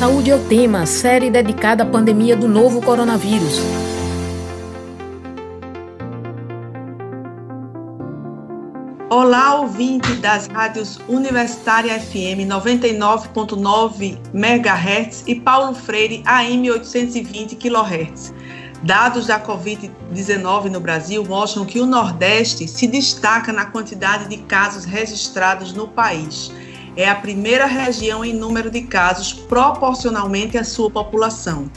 [0.00, 3.60] Saúde é o tema, série dedicada à pandemia do novo coronavírus.
[9.10, 18.32] Olá, ouvinte das rádios Universitária FM 99.9 MHz e Paulo Freire AM 820 kHz.
[18.82, 24.86] Dados da Covid-19 no Brasil mostram que o Nordeste se destaca na quantidade de casos
[24.86, 26.50] registrados no país
[26.96, 31.70] é a primeira região em número de casos proporcionalmente à sua população.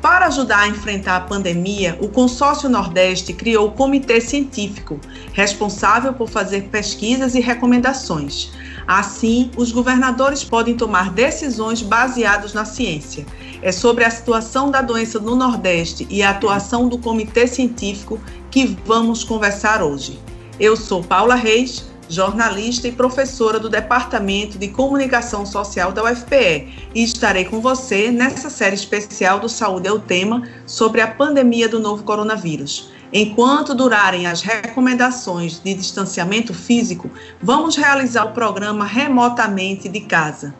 [0.00, 5.00] Para ajudar a enfrentar a pandemia, o Consórcio Nordeste criou o Comitê Científico,
[5.32, 8.52] responsável por fazer pesquisas e recomendações.
[8.86, 13.26] Assim, os governadores podem tomar decisões baseadas na ciência.
[13.60, 18.78] É sobre a situação da doença no Nordeste e a atuação do Comitê Científico que
[18.86, 20.18] vamos conversar hoje.
[20.58, 27.04] Eu sou Paula Reis jornalista e professora do Departamento de Comunicação Social da UFPE, e
[27.04, 31.78] estarei com você nessa série especial do Saúde é o Tema sobre a pandemia do
[31.78, 32.90] novo coronavírus.
[33.12, 40.54] Enquanto durarem as recomendações de distanciamento físico, vamos realizar o programa remotamente de casa.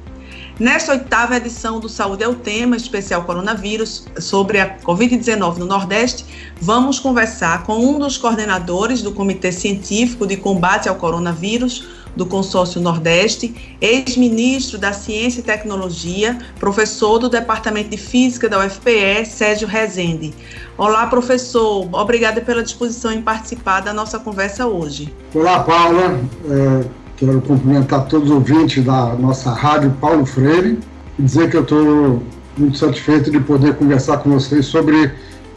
[0.60, 6.26] Nesta oitava edição do Saúde é o Tema, especial coronavírus, sobre a Covid-19 no Nordeste,
[6.60, 12.82] vamos conversar com um dos coordenadores do Comitê Científico de Combate ao Coronavírus do Consórcio
[12.82, 20.34] Nordeste, ex-ministro da Ciência e Tecnologia, professor do Departamento de Física da UFPE, Sérgio Rezende.
[20.76, 21.88] Olá, professor.
[21.94, 25.14] Obrigada pela disposição em participar da nossa conversa hoje.
[25.36, 26.20] Olá, Paula.
[26.50, 30.80] É Quero cumprimentar todos os ouvintes da nossa rádio Paulo Freire
[31.18, 32.24] e dizer que eu estou
[32.56, 35.12] muito satisfeito de poder conversar com vocês sobre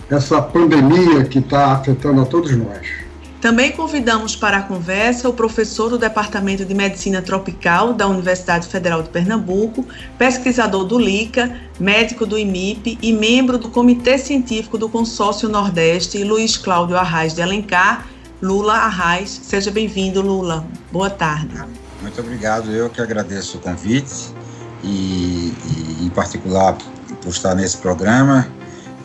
[0.09, 2.89] essa pandemia que está afetando a todos nós.
[3.43, 9.03] Também convidamos para a conversa o professor do Departamento de Medicina Tropical da Universidade Federal
[9.03, 9.87] de Pernambuco,
[10.19, 16.57] pesquisador do LICA, médico do IMIP e membro do Comitê Científico do Consórcio Nordeste, Luiz
[16.57, 18.07] Cláudio Arraes de Alencar,
[18.43, 19.41] Lula Arraes.
[19.43, 20.67] Seja bem-vindo, Lula.
[20.91, 21.55] Boa tarde.
[22.01, 22.71] Muito obrigado.
[22.71, 24.35] Eu que agradeço o convite
[24.83, 26.77] e, e, em particular,
[27.23, 28.49] por estar nesse programa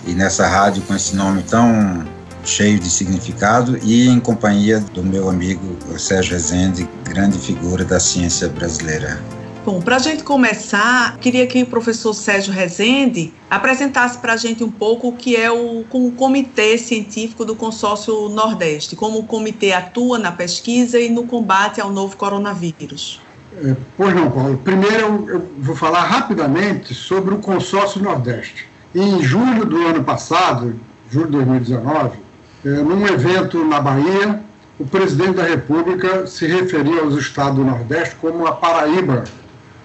[0.08, 2.06] e nessa rádio com esse nome tão
[2.46, 8.48] cheio de significado e em companhia do meu amigo Sérgio Rezende, grande figura da ciência
[8.48, 9.20] brasileira.
[9.66, 14.64] Bom, para a gente começar, queria que o professor Sérgio Rezende apresentasse para a gente
[14.64, 19.74] um pouco o que é o, o Comitê Científico do Consórcio Nordeste, como o comitê
[19.74, 23.20] atua na pesquisa e no combate ao novo coronavírus.
[23.58, 24.56] É, pois não, Paulo.
[24.64, 28.68] Primeiro eu, vou falar rapidamente sobre o Consórcio Nordeste.
[28.94, 32.20] Em julho do ano passado, julho de 2019,
[32.64, 34.44] é, num evento na Bahia,
[34.78, 39.24] o presidente da República se referia aos estados do Nordeste como a Paraíba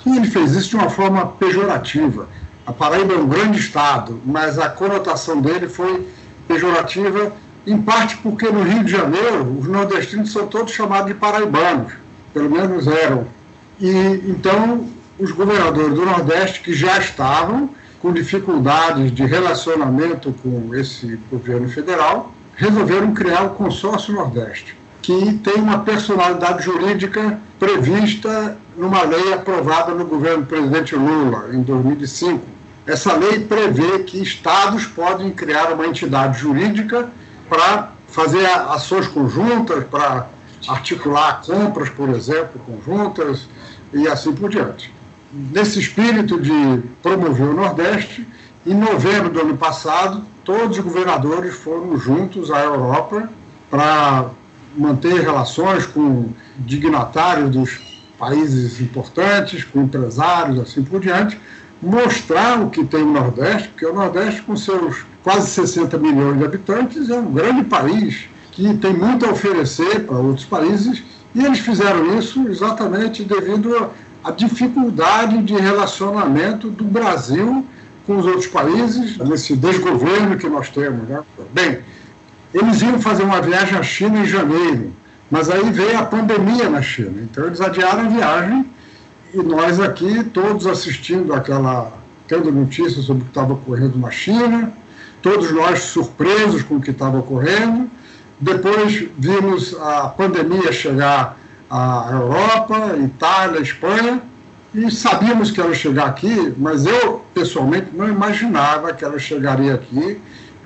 [0.06, 2.28] ele fez isso de uma forma pejorativa.
[2.66, 6.06] A Paraíba é um grande estado, mas a conotação dele foi
[6.46, 7.32] pejorativa,
[7.66, 11.92] em parte porque no Rio de Janeiro os nordestinos são todos chamados de paraibanos,
[12.32, 13.26] pelo menos eram.
[13.80, 13.90] E
[14.26, 14.86] então
[15.18, 22.32] os governadores do Nordeste que já estavam com dificuldades de relacionamento com esse governo federal,
[22.56, 30.06] resolveram criar o Consórcio Nordeste que tem uma personalidade jurídica prevista numa lei aprovada no
[30.06, 32.40] governo do presidente Lula, em 2005.
[32.86, 37.10] Essa lei prevê que estados podem criar uma entidade jurídica
[37.46, 40.28] para fazer ações conjuntas, para
[40.66, 43.46] articular compras, por exemplo, conjuntas
[43.92, 44.92] e assim por diante.
[45.30, 48.26] Nesse espírito de promover o Nordeste,
[48.66, 53.28] em novembro do ano passado, todos os governadores foram juntos à Europa
[53.70, 54.30] para
[54.74, 57.89] manter relações com dignatários dos
[58.20, 61.40] países importantes, com empresários, assim por diante,
[61.82, 66.44] mostrar o que tem o Nordeste, porque o Nordeste, com seus quase 60 milhões de
[66.44, 71.02] habitantes, é um grande país que tem muito a oferecer para outros países,
[71.34, 73.90] e eles fizeram isso exatamente devido
[74.22, 77.64] à dificuldade de relacionamento do Brasil
[78.06, 81.08] com os outros países, nesse desgoverno que nós temos.
[81.08, 81.22] Né?
[81.54, 81.78] Bem,
[82.52, 84.92] eles iam fazer uma viagem à China em janeiro,
[85.30, 87.20] mas aí veio a pandemia na China.
[87.22, 88.66] Então eles adiaram a viagem
[89.32, 91.92] e nós aqui, todos assistindo aquela,
[92.26, 94.72] tendo notícias sobre o que estava ocorrendo na China,
[95.22, 97.88] todos nós surpresos com o que estava ocorrendo.
[98.40, 101.38] Depois vimos a pandemia chegar
[101.70, 104.20] à Europa, Itália, Espanha,
[104.74, 109.74] e sabíamos que ela ia chegar aqui, mas eu, pessoalmente, não imaginava que ela chegaria
[109.74, 110.20] aqui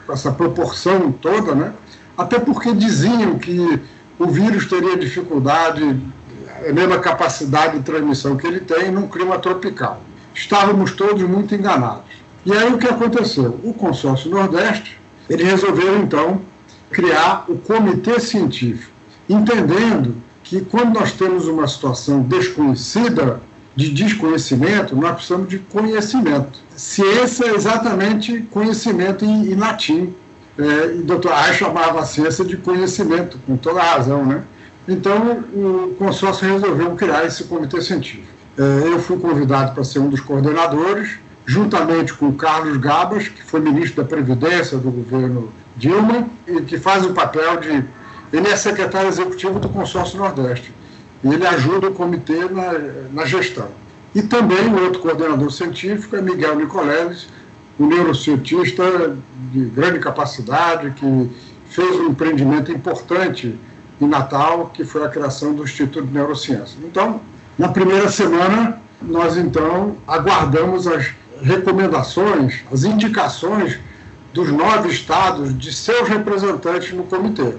[0.06, 1.72] com essa proporção toda, né?
[2.16, 3.80] Até porque diziam que
[4.18, 6.00] o vírus teria dificuldade,
[6.68, 10.00] a mesma capacidade de transmissão que ele tem num clima tropical.
[10.34, 12.04] Estávamos todos muito enganados.
[12.44, 13.58] E aí o que aconteceu?
[13.62, 16.40] O consórcio Nordeste, ele resolveu então
[16.90, 18.92] criar o comitê científico,
[19.28, 23.40] entendendo que quando nós temos uma situação desconhecida,
[23.76, 26.60] de desconhecimento, nós precisamos de conhecimento.
[26.76, 30.14] Ciência é exatamente conhecimento em, em latim.
[30.58, 34.42] É, e doutor Reich chamava a ciência de conhecimento, com toda a razão, né?
[34.86, 38.28] Então, o consórcio resolveu criar esse comitê científico.
[38.56, 43.42] É, eu fui convidado para ser um dos coordenadores, juntamente com o Carlos Gabas, que
[43.42, 47.84] foi ministro da Previdência do governo Dilma, e que faz o papel de.
[48.32, 50.72] Ele é secretário executivo do Consórcio Nordeste.
[51.22, 52.74] E ele ajuda o comitê na,
[53.12, 53.68] na gestão.
[54.14, 57.26] E também o outro coordenador científico é Miguel Nicoleles,
[57.78, 59.16] um neurocientista
[59.52, 61.30] de grande capacidade, que
[61.66, 63.58] fez um empreendimento importante
[64.00, 66.78] em Natal, que foi a criação do Instituto de Neurociência.
[66.84, 67.20] Então,
[67.58, 71.12] na primeira semana, nós então aguardamos as
[71.42, 73.78] recomendações, as indicações
[74.32, 77.54] dos nove estados de seus representantes no comitê.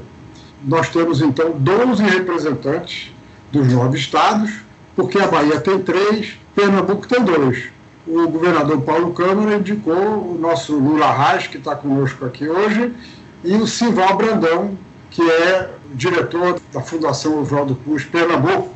[0.64, 3.14] Nós temos então 12 representantes
[3.52, 4.52] dos nove estados,
[4.96, 7.75] porque a Bahia tem três, Pernambuco tem dois.
[8.08, 12.94] O governador Paulo Câmara indicou o nosso Lula Reis, que está conosco aqui hoje,
[13.44, 14.78] e o Sival Brandão,
[15.10, 18.70] que é diretor da Fundação Oswaldo Cruz Pernambuco,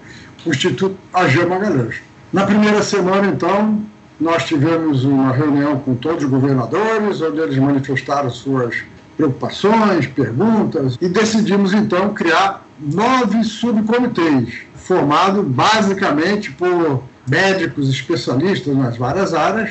[0.45, 1.97] o Instituto AG Magalhães.
[2.33, 3.79] Na primeira semana, então,
[4.19, 8.77] nós tivemos uma reunião com todos os governadores, onde eles manifestaram suas
[9.15, 19.33] preocupações, perguntas, e decidimos, então, criar nove subcomitês, formados basicamente por médicos especialistas nas várias
[19.33, 19.69] áreas.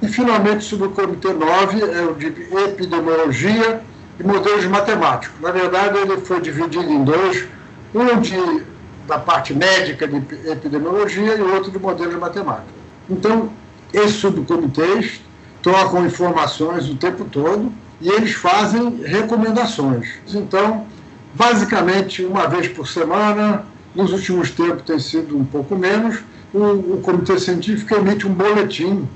[0.00, 2.26] E, finalmente, o subcomitê 9 é o de
[2.66, 3.80] epidemiologia
[4.20, 5.40] e modelos matemáticos.
[5.40, 7.48] Na verdade, ele foi dividido em dois:
[7.92, 8.62] um de
[9.08, 12.78] da parte médica de epidemiologia e outro de modelo de matemática.
[13.10, 13.50] Então,
[13.92, 15.20] esses subcomitês
[15.62, 20.08] trocam informações o tempo todo e eles fazem recomendações.
[20.32, 20.86] Então,
[21.34, 23.64] basicamente, uma vez por semana,
[23.94, 26.18] nos últimos tempos tem sido um pouco menos,
[26.52, 29.08] o, o comitê científico emite um boletim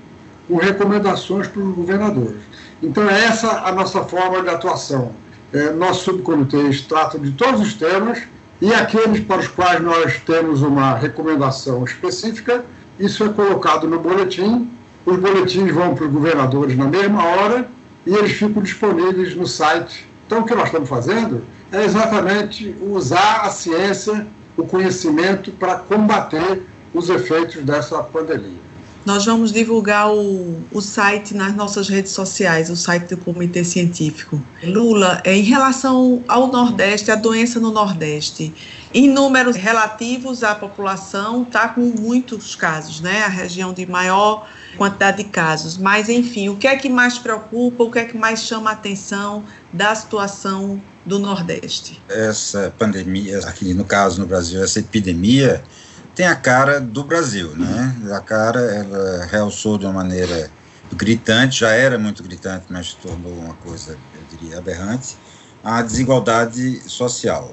[0.48, 2.40] com recomendações para os governadores.
[2.82, 5.12] Então, é essa a nossa forma de atuação.
[5.52, 8.22] É, nossos subcomitês tratam de todos os temas
[8.60, 12.64] e aqueles para os quais nós temos uma recomendação específica,
[12.98, 14.70] isso é colocado no boletim.
[15.04, 17.68] Os boletins vão para os governadores na mesma hora
[18.06, 20.08] e eles ficam disponíveis no site.
[20.26, 26.62] Então, o que nós estamos fazendo é exatamente usar a ciência, o conhecimento para combater
[26.94, 28.61] os efeitos dessa pandemia.
[29.04, 34.40] Nós vamos divulgar o, o site nas nossas redes sociais, o site do Comitê Científico.
[34.62, 38.54] Lula, é, em relação ao Nordeste, a doença no Nordeste,
[38.94, 43.24] em números relativos à população, está com muitos casos, né?
[43.24, 45.76] A região de maior quantidade de casos.
[45.76, 48.72] Mas, enfim, o que é que mais preocupa, o que é que mais chama a
[48.72, 49.42] atenção
[49.72, 52.00] da situação do Nordeste?
[52.08, 55.64] Essa pandemia, aqui no caso no Brasil, essa epidemia
[56.14, 57.96] tem a cara do Brasil, né?
[58.14, 60.50] A cara, ela realçou de uma maneira
[60.94, 65.16] gritante, já era muito gritante, mas tornou uma coisa, eu diria, aberrante.
[65.64, 67.52] a desigualdade social.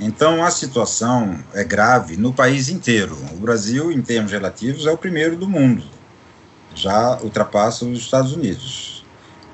[0.00, 3.16] Então, a situação é grave no país inteiro.
[3.32, 5.84] O Brasil, em termos relativos, é o primeiro do mundo,
[6.74, 9.04] já ultrapassa os Estados Unidos.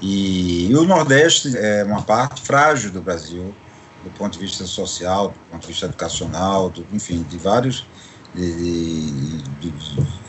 [0.01, 3.55] E, o Nordeste é uma parte frágil do Brasil,
[4.03, 7.87] do ponto de vista social, do ponto de vista educacional, do, enfim, de vários
[8.35, 9.71] de, de,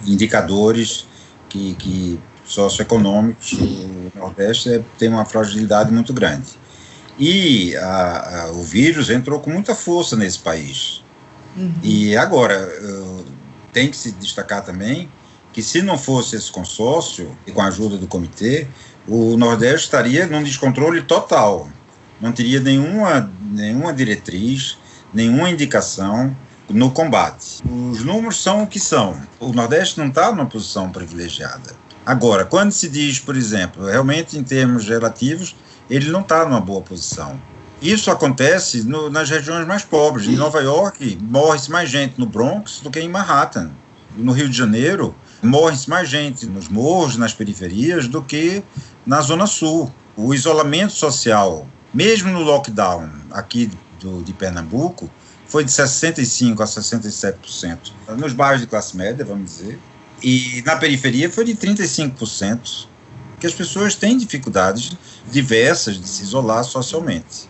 [0.02, 1.06] de indicadores
[1.50, 3.54] que, que socioeconômicos.
[3.54, 6.60] O Nordeste é, tem uma fragilidade muito grande.
[7.20, 11.04] E a, a, o vírus entrou com muita força nesse país.
[11.56, 11.74] Uhum.
[11.84, 12.56] E agora,
[13.72, 15.10] tem que se destacar também
[15.54, 18.68] que se não fosse esse consórcio, e com a ajuda do comitê,
[19.06, 21.68] o Nordeste estaria num descontrole total.
[22.22, 24.78] Não teria nenhuma, nenhuma diretriz,
[25.14, 26.36] nenhuma indicação
[26.74, 27.62] no combate.
[27.92, 29.20] Os números são o que são.
[29.40, 31.76] O Nordeste não está numa posição privilegiada.
[32.06, 35.56] Agora, quando se diz, por exemplo, realmente em termos relativos,
[35.90, 37.40] ele não está numa boa posição.
[37.82, 40.28] Isso acontece no, nas regiões mais pobres.
[40.28, 43.72] Em Nova York, morre-se mais gente no Bronx do que em Manhattan.
[44.16, 48.64] No Rio de Janeiro, morre-se mais gente nos morros, nas periferias, do que
[49.06, 49.92] na Zona Sul.
[50.16, 55.10] O isolamento social, mesmo no lockdown aqui do, de Pernambuco,
[55.52, 57.78] foi de 65% a 67%.
[58.18, 59.78] Nos bairros de classe média, vamos dizer.
[60.24, 62.88] E na periferia foi de 35%
[63.38, 64.96] que as pessoas têm dificuldades
[65.30, 67.50] diversas de se isolar socialmente.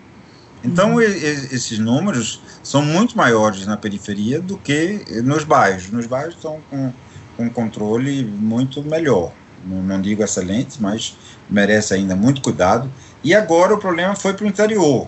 [0.64, 1.02] Então, uhum.
[1.02, 5.92] esses números são muito maiores na periferia do que nos bairros.
[5.92, 6.92] Nos bairros estão com,
[7.38, 9.32] com controle muito melhor.
[9.64, 11.16] Não, não, digo excelente, mas
[11.48, 12.92] merece ainda muito cuidado.
[13.24, 15.08] E agora o problema foi para o interior,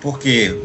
[0.00, 0.58] porque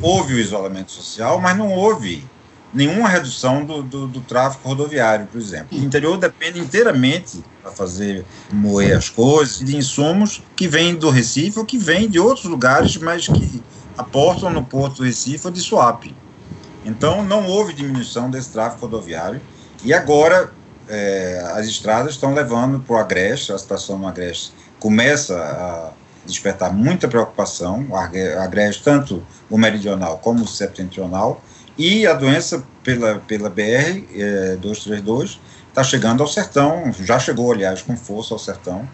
[0.00, 2.24] houve o isolamento social, mas não houve
[2.72, 5.78] nenhuma redução do, do, do, tráfego rodoviário, por exemplo.
[5.78, 11.58] O interior depende inteiramente para fazer moer as coisas de insumos que vêm do Recife
[11.58, 13.62] ou que vêm de outros lugares, mas que
[13.96, 16.14] aportam no porto do Recife ou de Suape.
[16.84, 19.40] Então, não houve diminuição desse tráfego rodoviário
[19.84, 20.52] e agora
[20.88, 25.92] é, as estradas estão levando para o Agreste, a situação no Agreste começa a
[26.26, 31.42] despertar muita preocupação, o Agreste, tanto o meridional como o septentrional,
[31.76, 37.82] e a doença pela, pela BR é, 232 está chegando ao sertão, já chegou, aliás,
[37.82, 38.88] com força ao sertão.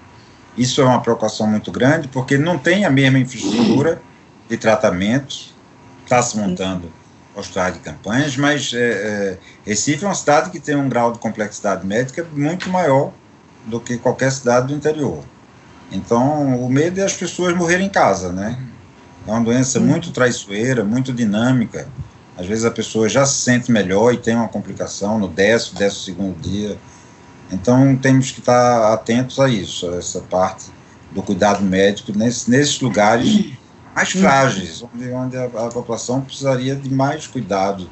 [0.57, 4.01] Isso é uma preocupação muito grande, porque não tem a mesma infraestrutura
[4.49, 5.55] de tratamento,
[6.05, 6.91] está se montando
[7.37, 11.19] hospitais de campanhas, mas é, é, Recife é uma cidade que tem um grau de
[11.19, 13.13] complexidade médica muito maior
[13.67, 15.23] do que qualquer cidade do interior.
[15.91, 18.59] Então, o medo é as pessoas morrerem em casa, né?
[19.27, 21.89] É uma doença muito traiçoeira, muito dinâmica,
[22.41, 26.03] às vezes a pessoa já se sente melhor e tem uma complicação no décimo, décimo
[26.03, 26.79] segundo dia.
[27.53, 30.71] Então temos que estar atentos a isso, a essa parte
[31.11, 33.53] do cuidado médico nesse, nesses lugares
[33.95, 37.91] mais frágeis, onde, onde a, a, população precisaria de mais cuidado.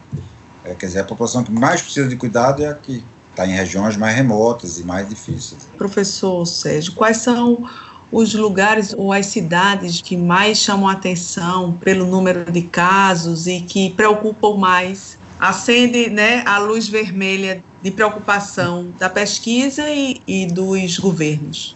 [0.64, 3.52] É, quer dizer, a população que mais precisa de cuidado é a que está em
[3.52, 5.68] regiões mais remotas e mais difíceis.
[5.76, 7.68] Professor Sérgio, quais são
[8.10, 13.90] os lugares ou as cidades que mais chamam atenção pelo número de casos e que
[13.90, 15.18] preocupam mais?
[15.38, 21.74] Acende né, a luz vermelha de preocupação da pesquisa e, e dos governos.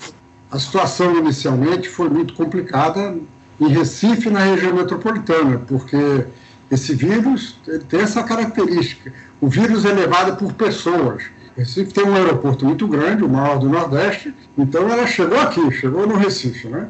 [0.51, 3.17] A situação inicialmente foi muito complicada
[3.61, 6.27] em Recife, na região metropolitana, porque
[6.71, 7.57] esse vírus
[7.89, 9.13] tem essa característica.
[9.41, 11.23] O vírus é levado por pessoas.
[11.57, 16.07] Recife tem um aeroporto muito grande, o maior do Nordeste, então ela chegou aqui, chegou
[16.07, 16.89] no Recife, né?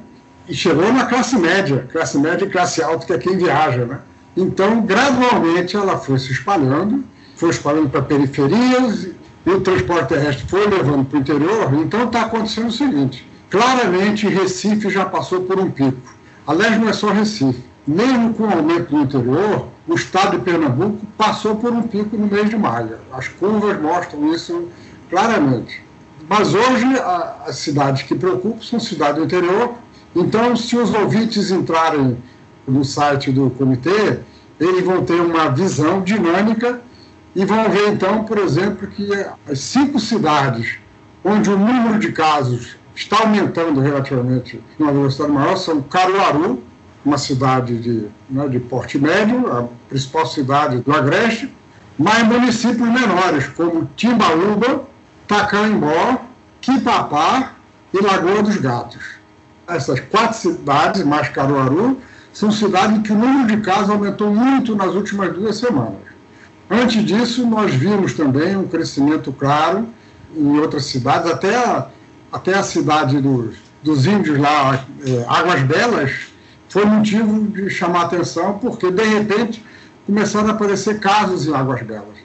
[0.48, 3.98] E chegou na classe média, classe média e classe alta, que é quem viaja, né?
[4.36, 7.04] Então, gradualmente, ela foi se espalhando,
[7.36, 9.08] foi espalhando para periferias,
[9.44, 11.74] e o transporte terrestre foi levando para o interior.
[11.74, 16.00] Então, está acontecendo o seguinte: claramente, Recife já passou por um pico.
[16.46, 17.62] Aliás, não é só Recife.
[17.86, 22.26] Mesmo com o aumento do interior, o estado de Pernambuco passou por um pico no
[22.26, 22.98] mês de maio.
[23.12, 24.68] As curvas mostram isso
[25.10, 25.82] claramente.
[26.28, 29.74] Mas hoje, a, as cidades que preocupam são cidades do interior.
[30.14, 32.16] Então, se os ouvintes entrarem
[32.66, 34.20] no site do comitê,
[34.60, 36.80] eles vão ter uma visão dinâmica
[37.34, 39.08] e vão ver, então, por exemplo, que
[39.50, 40.78] as cinco cidades
[41.24, 46.62] onde o número de casos está aumentando relativamente numa velocidade maior são Caruaru,
[47.04, 51.52] uma cidade de, né, de porte médio, a principal cidade do Agreste,
[51.98, 54.82] mas municípios menores, como Timbaúba,
[55.26, 56.20] Tacaimbó,
[56.60, 57.52] Quipapá
[57.92, 59.02] e Lagoa dos Gatos.
[59.66, 61.98] Essas quatro cidades, mais Caruaru,
[62.32, 66.00] são cidades em que o número de casos aumentou muito nas últimas duas semanas.
[66.70, 69.86] Antes disso, nós vimos também um crescimento claro
[70.34, 71.88] em outras cidades, até a,
[72.32, 76.31] até a cidade dos, dos índios lá, é, Águas Belas,
[76.72, 79.62] foi motivo de chamar atenção, porque, de repente,
[80.06, 82.16] começaram a aparecer casos em Águas Belas.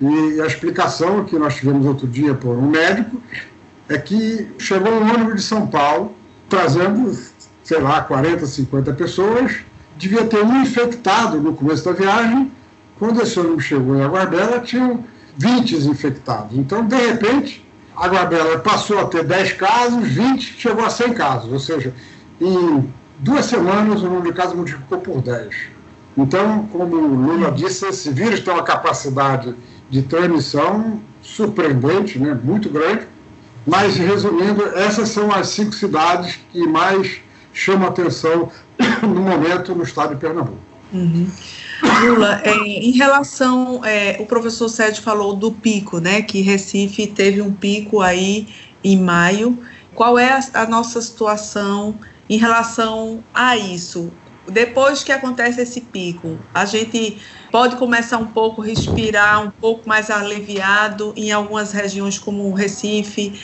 [0.00, 3.20] E a explicação que nós tivemos outro dia por um médico
[3.90, 6.14] é que chegou um ônibus de São Paulo
[6.48, 7.14] trazendo,
[7.62, 9.56] sei lá, 40, 50 pessoas,
[9.98, 12.50] devia ter um infectado no começo da viagem,
[12.98, 15.04] quando esse ônibus chegou em Aguardela, tinham
[15.36, 16.56] 20 infectados.
[16.56, 17.62] Então, de repente,
[17.94, 21.92] Aguardela passou a ter 10 casos, 20 chegou a 100 casos, ou seja,
[22.40, 22.90] em
[23.22, 25.54] duas semanas o número de casos multiplicou por 10.
[26.16, 29.54] Então, como o Lula disse, esse vírus tem uma capacidade
[29.88, 33.06] de transmissão surpreendente, né, muito grande,
[33.66, 37.20] mas, resumindo, essas são as cinco cidades que mais
[37.52, 38.50] chamam atenção
[39.02, 40.58] no momento no estado de Pernambuco.
[40.92, 41.26] Uhum.
[42.02, 47.40] Lula, é, em relação, é, o professor Sérgio falou do pico, né, que Recife teve
[47.40, 48.48] um pico aí
[48.84, 49.58] em maio.
[49.94, 51.94] Qual é a, a nossa situação
[52.32, 54.10] em relação a isso?
[54.48, 57.18] Depois que acontece esse pico, a gente
[57.50, 63.38] pode começar um pouco respirar um pouco mais aliviado em algumas regiões como o Recife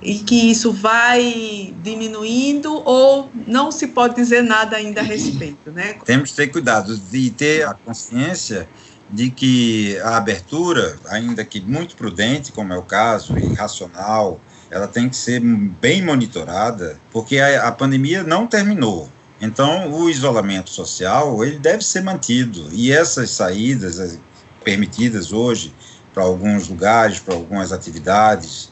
[0.00, 5.96] e que isso vai diminuindo ou não se pode dizer nada ainda a respeito, né?
[6.06, 8.68] Temos que ter cuidado de ter a consciência
[9.10, 14.40] de que a abertura, ainda que muito prudente, como é o caso, e racional,
[14.70, 19.08] ela tem que ser bem monitorada, porque a, a pandemia não terminou.
[19.40, 24.18] Então, o isolamento social ele deve ser mantido e essas saídas
[24.64, 25.72] permitidas hoje
[26.12, 28.70] para alguns lugares, para algumas atividades,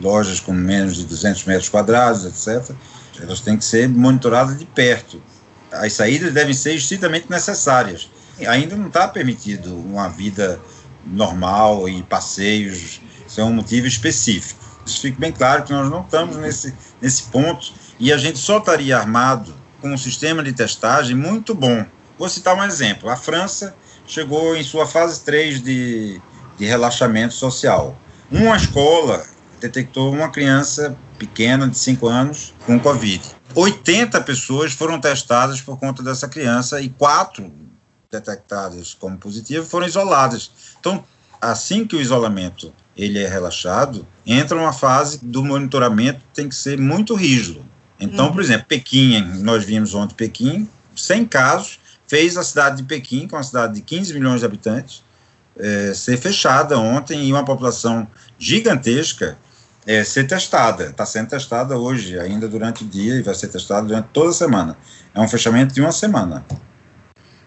[0.00, 2.74] lojas com menos de 200 metros quadrados, etc.,
[3.20, 5.22] elas têm que ser monitoradas de perto.
[5.70, 8.10] As saídas devem ser estritamente necessárias.
[8.46, 10.60] Ainda não está permitido uma vida
[11.06, 14.61] normal e passeios, isso é um motivo específico.
[14.84, 18.58] Isso fica bem claro que nós não estamos nesse, nesse ponto e a gente só
[18.58, 21.84] estaria armado com um sistema de testagem muito bom.
[22.18, 23.08] Vou citar um exemplo.
[23.08, 23.74] A França
[24.06, 26.20] chegou em sua fase 3 de,
[26.56, 27.96] de relaxamento social.
[28.30, 29.24] Uma escola
[29.60, 33.22] detectou uma criança pequena de 5 anos com Covid.
[33.54, 37.52] 80 pessoas foram testadas por conta dessa criança e quatro
[38.10, 40.50] detectadas como positivas foram isoladas.
[40.80, 41.04] Então,
[41.40, 46.54] assim que o isolamento ele é relaxado, entra uma fase do monitoramento que tem que
[46.54, 47.64] ser muito rígido.
[47.98, 48.32] Então, uhum.
[48.32, 53.34] por exemplo, Pequim, nós vimos ontem Pequim, 100 casos, fez a cidade de Pequim, que
[53.34, 55.02] é uma cidade de 15 milhões de habitantes,
[55.58, 58.06] é, ser fechada ontem e uma população
[58.38, 59.36] gigantesca
[59.86, 60.86] é, ser testada.
[60.86, 64.34] Está sendo testada hoje, ainda durante o dia, e vai ser testada durante toda a
[64.34, 64.76] semana.
[65.14, 66.44] É um fechamento de uma semana.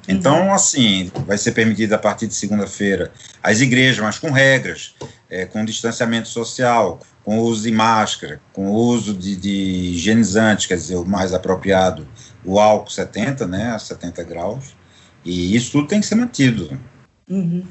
[0.08, 0.54] Então, uhum.
[0.54, 4.96] assim, vai ser permitido a partir de segunda-feira as igrejas, mas com regras,
[5.30, 9.50] é, com distanciamento social, com uso de máscara, com uso de, de
[9.94, 12.08] higienizante, quer dizer, o mais apropriado,
[12.44, 14.76] o álcool 70, né, a 70 graus,
[15.24, 16.80] e isso tudo tem que ser mantido.
[17.28, 17.65] Uhum.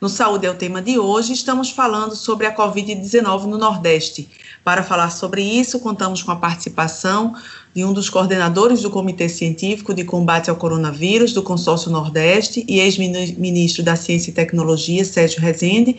[0.00, 1.32] No Saúde é o tema de hoje.
[1.32, 4.28] Estamos falando sobre a Covid-19 no Nordeste.
[4.64, 7.36] Para falar sobre isso, contamos com a participação
[7.74, 12.80] de um dos coordenadores do Comitê Científico de Combate ao Coronavírus do Consórcio Nordeste e
[12.80, 15.96] ex-ministro da Ciência e Tecnologia, Sérgio Rezende,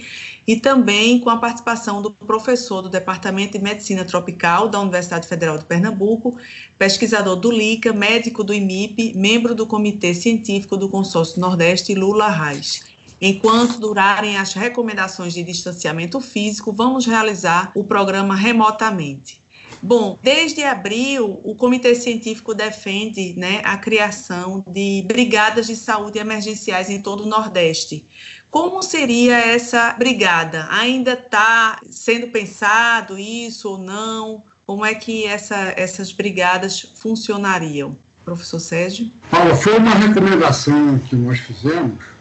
[0.47, 5.57] e também com a participação do professor do Departamento de Medicina Tropical da Universidade Federal
[5.57, 6.37] de Pernambuco,
[6.77, 12.93] pesquisador do LICA, médico do IMIP, membro do Comitê Científico do Consórcio Nordeste, Lula Reis.
[13.21, 19.42] Enquanto durarem as recomendações de distanciamento físico, vamos realizar o programa remotamente.
[19.81, 26.89] Bom, desde abril, o Comitê Científico defende né, a criação de brigadas de saúde emergenciais
[26.89, 28.07] em todo o Nordeste.
[28.49, 30.67] Como seria essa brigada?
[30.69, 34.43] Ainda está sendo pensado isso ou não?
[34.65, 37.97] Como é que essa, essas brigadas funcionariam?
[38.23, 39.11] Professor Sérgio?
[39.29, 42.13] Paulo, foi uma recomendação que nós fizemos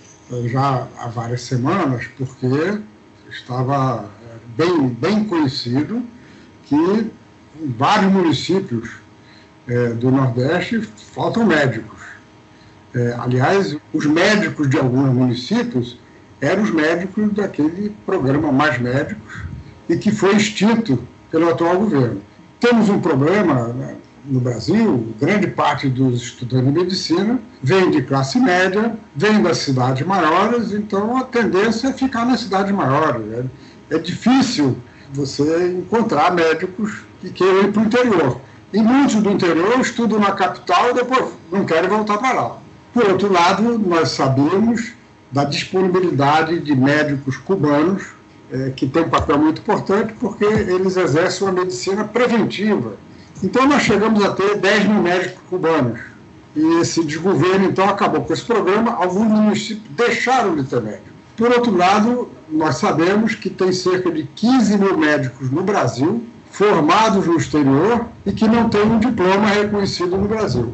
[0.46, 2.80] já há várias semanas, porque
[3.30, 6.02] estava é, bem, bem conhecido
[6.64, 7.10] que
[7.76, 8.90] vários municípios
[9.66, 10.80] é, do Nordeste
[11.14, 12.00] faltam médicos.
[12.94, 15.98] É, aliás, os médicos de alguns municípios
[16.40, 19.44] eram os médicos daquele programa Mais Médicos
[19.88, 20.98] e que foi extinto
[21.30, 22.20] pelo atual governo.
[22.60, 28.38] Temos um problema né, no Brasil, grande parte dos estudantes de medicina vem de classe
[28.38, 33.24] média, vem das cidades maiores, então a tendência é ficar nas cidades maiores.
[33.26, 33.44] Né?
[33.90, 34.76] É difícil
[35.12, 38.40] você encontrar médicos que queiram ir para o interior.
[38.74, 42.56] E muitos do interior estudam na capital e depois não querem voltar para lá.
[42.92, 44.92] Por outro lado, nós sabemos
[45.30, 48.04] da disponibilidade de médicos cubanos,
[48.52, 52.98] é, que tem um papel muito importante, porque eles exercem uma medicina preventiva
[53.42, 55.98] então, nós chegamos a ter 10 mil médicos cubanos.
[56.54, 58.92] E esse desgoverno, então, acabou com esse programa.
[58.92, 61.08] Alguns municípios deixaram de ter médico.
[61.36, 67.26] Por outro lado, nós sabemos que tem cerca de 15 mil médicos no Brasil, formados
[67.26, 70.72] no exterior e que não têm um diploma reconhecido no Brasil.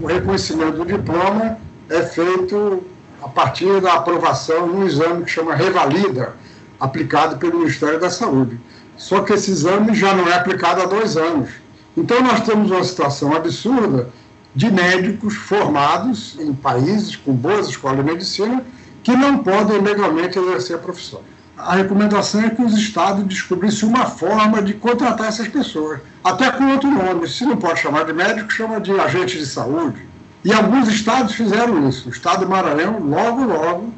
[0.00, 1.58] O reconhecimento do diploma
[1.88, 2.84] é feito
[3.22, 6.34] a partir da aprovação num exame que chama Revalida,
[6.78, 8.60] aplicado pelo Ministério da Saúde.
[8.98, 11.50] Só que esse exame já não é aplicado há dois anos.
[11.96, 14.10] Então, nós temos uma situação absurda
[14.54, 18.62] de médicos formados em países com boas escolas de medicina
[19.02, 21.20] que não podem legalmente exercer a profissão.
[21.56, 26.66] A recomendação é que os estados descobrissem uma forma de contratar essas pessoas, até com
[26.68, 27.26] outro nome.
[27.28, 30.06] Se não pode chamar de médico, chama de agente de saúde.
[30.44, 32.08] E alguns estados fizeram isso.
[32.08, 33.92] O estado do Maranhão, logo, logo,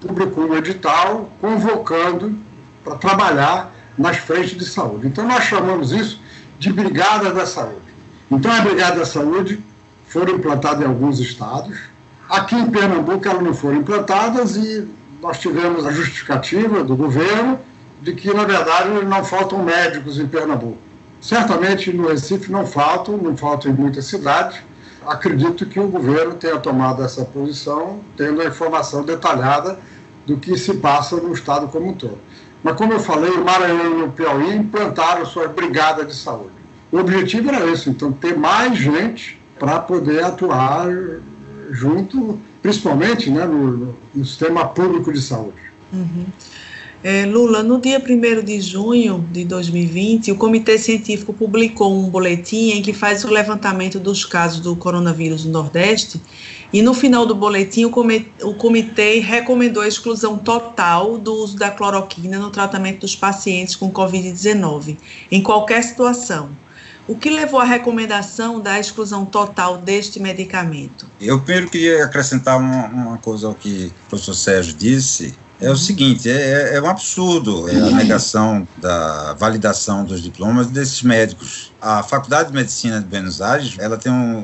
[0.00, 2.38] publicou um edital convocando
[2.84, 5.08] para trabalhar nas frentes de saúde.
[5.08, 6.20] Então, nós chamamos isso
[6.58, 7.88] de Brigada da Saúde.
[8.30, 9.60] Então, a Brigada da Saúde
[10.06, 11.78] foram implantadas em alguns estados.
[12.28, 14.86] Aqui em Pernambuco, elas não foram implantadas e
[15.20, 17.58] nós tivemos a justificativa do governo
[18.00, 20.78] de que, na verdade, não faltam médicos em Pernambuco.
[21.20, 24.58] Certamente no Recife não faltam, não faltam em muitas cidades.
[25.04, 29.78] Acredito que o governo tenha tomado essa posição, tendo a informação detalhada
[30.26, 32.18] do que se passa no estado como um todo.
[32.62, 36.50] Mas, como eu falei, o Maranhão e o Piauí implantaram suas brigadas de saúde.
[36.92, 40.86] O objetivo era esse, então, ter mais gente para poder atuar
[41.70, 45.58] junto, principalmente né, no, no sistema público de saúde.
[45.92, 46.26] Uhum.
[47.02, 52.70] É, Lula, no dia 1 de junho de 2020, o Comitê Científico publicou um boletim
[52.70, 56.20] em que faz o levantamento dos casos do coronavírus no Nordeste
[56.72, 61.56] e no final do boletim o comitê, o comitê recomendou a exclusão total do uso
[61.56, 64.96] da cloroquina no tratamento dos pacientes com Covid-19,
[65.30, 66.50] em qualquer situação.
[67.08, 71.08] O que levou à recomendação da exclusão total deste medicamento?
[71.18, 75.76] Eu primeiro queria acrescentar uma, uma coisa ao que o professor Sérgio disse, é o
[75.76, 81.72] seguinte, é, é, um absurdo é a negação da validação dos diplomas desses médicos.
[81.80, 84.38] A Faculdade de Medicina de Buenos Aires, ela tem um,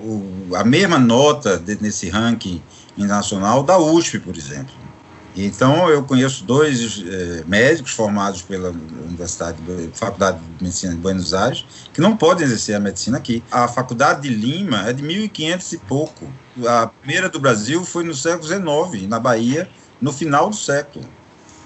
[0.50, 2.62] o, a mesma nota de, nesse ranking
[2.96, 4.74] internacional da USP, por exemplo.
[5.36, 9.58] Então, eu conheço dois é, médicos formados pela Universidade,
[9.92, 13.42] Faculdade de Medicina de Buenos Aires, que não podem exercer a medicina aqui.
[13.50, 16.26] A Faculdade de Lima é de 1500 e pouco.
[16.66, 19.68] A primeira do Brasil foi no século XIX, na Bahia,
[20.00, 21.04] no final do século.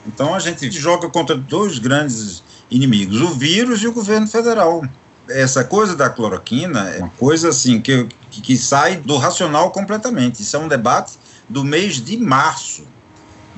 [0.07, 4.83] Então a gente joga contra dois grandes inimigos, o vírus e o governo federal.
[5.29, 10.43] Essa coisa da cloroquina é uma coisa assim que, que, sai do racional completamente.
[10.43, 12.87] Isso é um debate do mês de março.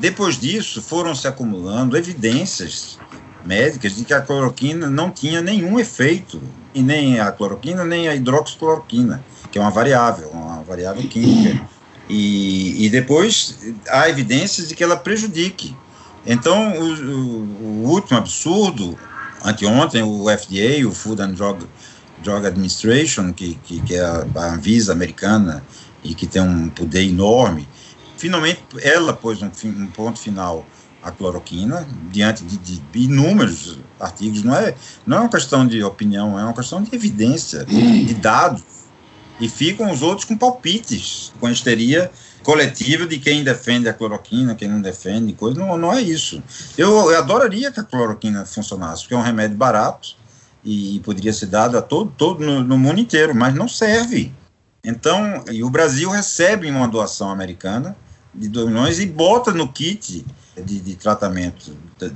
[0.01, 2.99] Depois disso, foram se acumulando evidências
[3.45, 6.43] médicas de que a cloroquina não tinha nenhum efeito,
[6.75, 11.69] e nem a cloroquina, nem a hidroxicloroquina, que é uma variável, uma variável química
[12.11, 13.57] e, e depois
[13.89, 15.77] há evidências de que ela prejudique.
[16.27, 18.99] Então, o, o, o último absurdo,
[19.45, 21.65] anteontem, o FDA, o Food and Drug,
[22.23, 25.63] Drug Administration, que, que, que é a, Anvisa americana
[26.03, 27.69] e que tem um poder enorme,
[28.21, 30.67] finalmente ela pôs um, um ponto final
[31.03, 34.43] à cloroquina, diante de, de, inúmeros artigos.
[34.43, 34.75] Não é,
[35.07, 38.63] não é uma questão de opinião, é uma questão de evidência, de dados
[39.41, 42.11] e ficam os outros com palpites, com histeria
[42.43, 45.59] coletiva de quem defende a cloroquina, quem não defende, coisa.
[45.59, 46.43] Não, não é isso.
[46.77, 50.15] Eu, eu adoraria que a cloroquina funcionasse, porque é um remédio barato
[50.63, 54.33] e poderia ser dado a todo, todo no, no mundo inteiro, mas não serve.
[54.85, 57.97] Então, e o Brasil recebe uma doação americana
[58.35, 60.25] de 2 milhões e bota no kit
[60.57, 62.09] de, de tratamento de,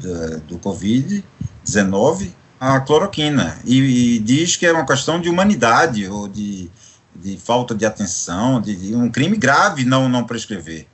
[0.47, 6.71] do Covid-19 a cloroquina e, e, diz que é uma questão de humanidade ou de
[7.15, 10.87] de falta de atenção, de, de um crime grave não, não prescrever.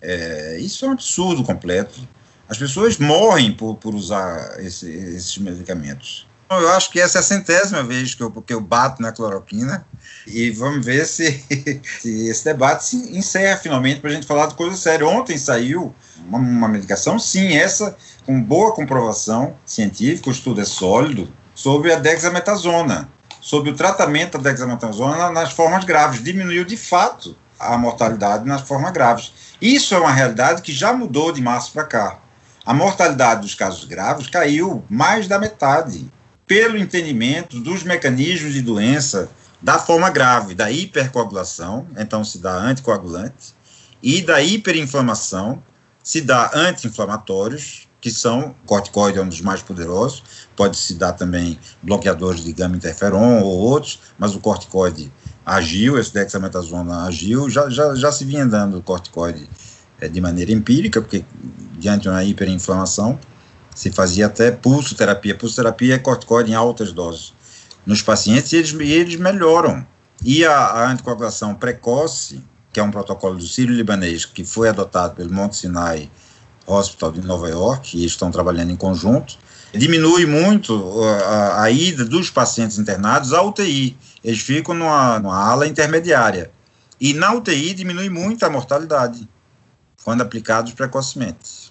[0.00, 2.06] É, isso é um absurdo completo.
[2.48, 6.26] As pessoas morrem por, por usar esse, esses medicamentos.
[6.50, 9.84] Eu acho que essa é a centésima vez que eu, que eu bato na cloroquina
[10.26, 11.44] e vamos ver se,
[12.00, 15.06] se esse debate se encerra finalmente para a gente falar de coisa séria.
[15.06, 15.94] Ontem saiu
[16.28, 21.96] uma, uma medicação, sim, essa com boa comprovação científica, o estudo é sólido, sobre a
[21.96, 23.08] dexametasona
[23.44, 26.24] sobre o tratamento da dexametasona nas formas graves.
[26.24, 29.34] Diminuiu de fato a mortalidade nas formas graves.
[29.60, 32.18] Isso é uma realidade que já mudou de março para cá.
[32.64, 36.10] A mortalidade dos casos graves caiu mais da metade,
[36.46, 39.30] pelo entendimento dos mecanismos de doença
[39.62, 43.54] da forma grave, da hipercoagulação, então se dá anticoagulante,
[44.02, 45.62] e da hiperinflamação,
[46.02, 50.22] se dá anti-inflamatórios, que são, corticoide é um dos mais poderosos,
[50.54, 55.10] pode se dar também bloqueadores de gama interferon ou outros, mas o corticoide
[55.46, 59.48] agiu, esse dexametasona agiu, já, já, já se vinha dando corticoide
[59.98, 61.24] é, de maneira empírica, porque
[61.78, 63.18] diante de uma hiperinflamação,
[63.74, 65.34] se fazia até pulsoterapia.
[65.34, 67.34] Pulsoterapia é corticoide em altas doses
[67.84, 69.86] nos pacientes e eles, e eles melhoram.
[70.24, 75.32] E a, a, anticoagulação precoce, que é um protocolo do Sírio-Libanês, que foi adotado pelo
[75.32, 76.10] Monte Sinai
[76.66, 79.36] Hospital de Nova York, e estão trabalhando em conjunto,
[79.72, 83.96] diminui muito a, a ida dos pacientes internados à UTI.
[84.22, 86.50] Eles ficam numa, numa ala intermediária.
[86.98, 89.28] E na UTI diminui muito a mortalidade,
[90.02, 91.63] quando aplicados precocemente.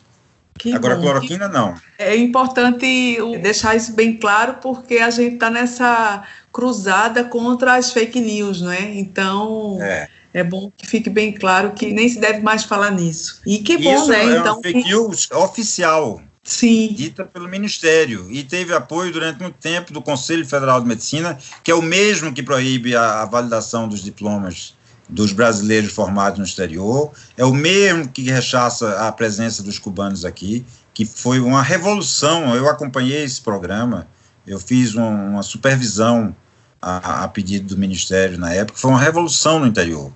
[0.58, 1.02] Que Agora, bom.
[1.02, 1.76] cloroquina não.
[1.98, 8.20] É importante deixar isso bem claro, porque a gente está nessa cruzada contra as fake
[8.20, 8.94] news, não é?
[8.96, 10.08] Então, é.
[10.34, 10.44] é.
[10.44, 13.42] bom que fique bem claro que nem se deve mais falar nisso.
[13.46, 14.36] E que bom, isso né?
[14.36, 16.22] É então, fake news oficial.
[16.44, 16.94] Sim.
[16.94, 18.28] Dita pelo Ministério.
[18.30, 22.34] E teve apoio durante muito tempo do Conselho Federal de Medicina, que é o mesmo
[22.34, 24.76] que proíbe a, a validação dos diplomas
[25.14, 30.66] dos brasileiros formados no exterior, é o mesmo que rechaça a presença dos cubanos aqui,
[30.92, 32.56] que foi uma revolução.
[32.56, 34.08] Eu acompanhei esse programa,
[34.46, 36.36] eu fiz uma, uma supervisão
[36.82, 40.12] a, a, pedido do Ministério na época, foi uma revolução no interior.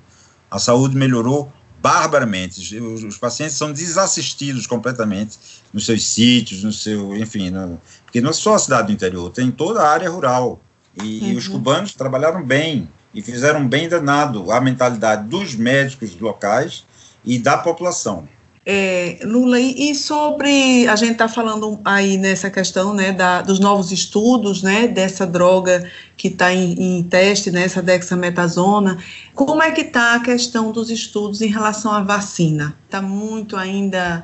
[0.50, 2.76] A saúde melhorou barbaramente.
[2.80, 5.38] Os, os pacientes são desassistidos completamente
[5.72, 9.30] nos seus sítios, no seu, enfim, no, porque não é só a cidade do interior,
[9.30, 10.60] tem toda a área rural.
[10.96, 11.32] E, uhum.
[11.34, 16.86] e os cubanos trabalharam bem e fizeram bem danado à mentalidade dos médicos locais
[17.26, 18.28] e da população.
[18.70, 23.93] É, Lula, e sobre a gente está falando aí nessa questão né, da, dos novos
[23.93, 28.98] estudos né, dessa droga que está em, em, teste, né, essa dexametasona,
[29.34, 32.76] como é que está a questão dos estudos em relação à vacina?
[32.86, 34.24] Está muito ainda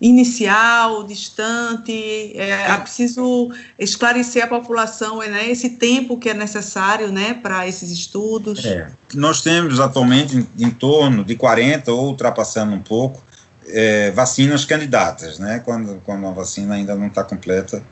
[0.00, 1.92] inicial, distante,
[2.36, 7.90] é, é preciso esclarecer a população, né, esse tempo que é necessário, né, para esses
[7.90, 8.64] estudos.
[8.64, 8.90] É.
[9.14, 13.22] Nós temos atualmente em, em, torno de 40 ou ultrapassando um pouco
[13.66, 17.82] é, vacinas candidatas, né, quando, quando a vacina ainda não está completa,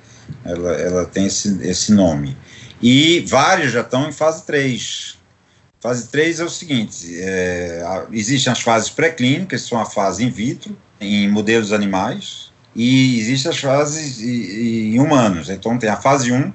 [0.44, 2.36] ela, ela tem esse, esse nome.
[2.80, 5.16] E vários já estão em fase 3.
[5.80, 10.76] Fase 3 é o seguinte, é, existem as fases pré-clínicas, são a fase in vitro,
[11.00, 15.48] em modelos animais e existem as fases em humanos.
[15.48, 16.52] Então tem a fase 1,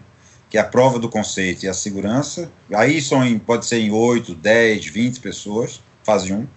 [0.49, 2.51] que é a prova do conceito e a segurança.
[2.73, 6.47] Aí são em, pode ser em 8, 10, 20 pessoas, fase 1.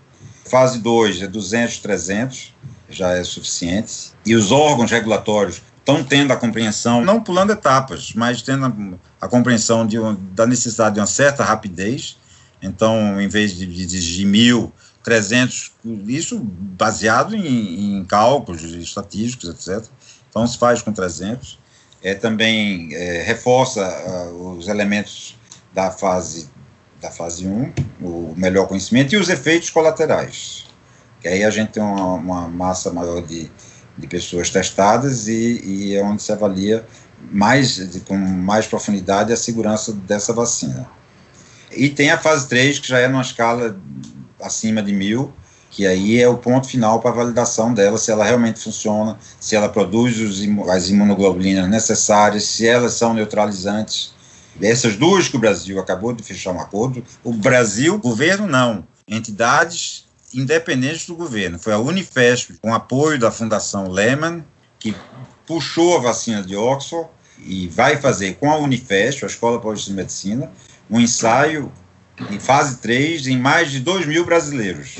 [0.45, 2.55] Fase 2 é 200, 300,
[2.91, 4.13] já é suficiente.
[4.27, 9.29] E os órgãos regulatórios estão tendo a compreensão, não pulando etapas, mas tendo a, a
[9.29, 9.97] compreensão de,
[10.33, 12.19] da necessidade de uma certa rapidez.
[12.61, 14.73] Então, em vez de, exigir mil,
[15.05, 15.73] 300,
[16.09, 19.87] isso baseado em, em cálculos estatísticos, etc.
[20.29, 21.63] Então se faz com 300.
[22.03, 23.81] É, também é, reforça
[24.31, 25.37] uh, os elementos
[25.73, 26.53] da fase
[27.01, 30.65] da fase 1, o melhor conhecimento e os efeitos colaterais.
[31.21, 33.51] Que aí a gente tem uma, uma massa maior de,
[33.99, 36.87] de pessoas testadas e, e é onde se avalia
[37.31, 40.89] mais, de, com mais profundidade a segurança dessa vacina.
[41.71, 43.77] E tem a fase 3, que já é numa escala
[44.41, 45.33] acima de mil,
[45.71, 49.57] que aí é o ponto final para a validação dela, se ela realmente funciona, se
[49.57, 54.15] ela produz os, as imunoglobulinas necessárias, se elas são neutralizantes.
[54.63, 60.05] Essas duas que o Brasil acabou de fechar um acordo, o Brasil, governo não, entidades
[60.33, 61.59] independentes do governo.
[61.59, 64.45] Foi a Unifesp, com apoio da Fundação Lehman,
[64.79, 64.95] que
[65.47, 69.97] puxou a vacina de Oxford e vai fazer com a Unifesp, a Escola Paulista de
[69.97, 70.51] Medicina,
[70.89, 71.73] um ensaio
[72.31, 74.97] em fase 3 em mais de 2 mil brasileiros.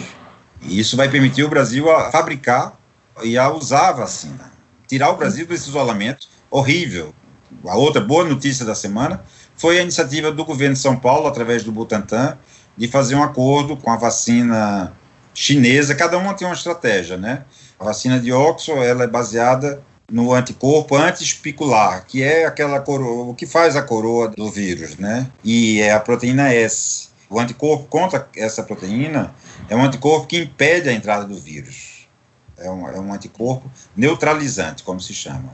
[0.63, 2.79] E isso vai permitir o Brasil a fabricar
[3.23, 4.53] e a usar a vacina.
[4.87, 7.15] Tirar o Brasil desse isolamento horrível.
[7.67, 9.25] A outra boa notícia da semana
[9.57, 12.37] foi a iniciativa do governo de São Paulo, através do Butantan,
[12.77, 14.93] de fazer um acordo com a vacina
[15.33, 15.95] chinesa.
[15.95, 17.45] Cada uma tem uma estratégia, né?
[17.79, 23.35] A vacina de Oxford ela é baseada no anticorpo antispicular, que é aquela coroa, o
[23.35, 25.31] que faz a coroa do vírus, né?
[25.43, 27.09] E é a proteína S.
[27.29, 29.35] O anticorpo contra essa proteína
[29.69, 32.07] é um anticorpo que impede a entrada do vírus.
[32.57, 35.53] É um, é um anticorpo neutralizante, como se chama.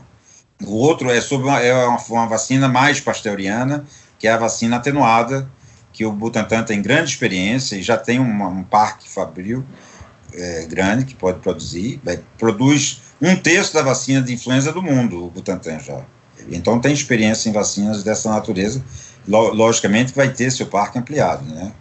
[0.62, 3.84] O outro é sobre uma, é uma, uma vacina mais pasteuriana,
[4.18, 5.48] que é a vacina atenuada,
[5.92, 9.64] que o Butantan tem grande experiência e já tem uma, um parque fabril
[10.34, 12.00] é, grande que pode produzir.
[12.04, 16.04] Vai, produz um terço da vacina de influenza do mundo, o Butantan já.
[16.48, 18.82] Então tem experiência em vacinas dessa natureza.
[19.26, 21.72] Logicamente vai ter seu parque ampliado, né?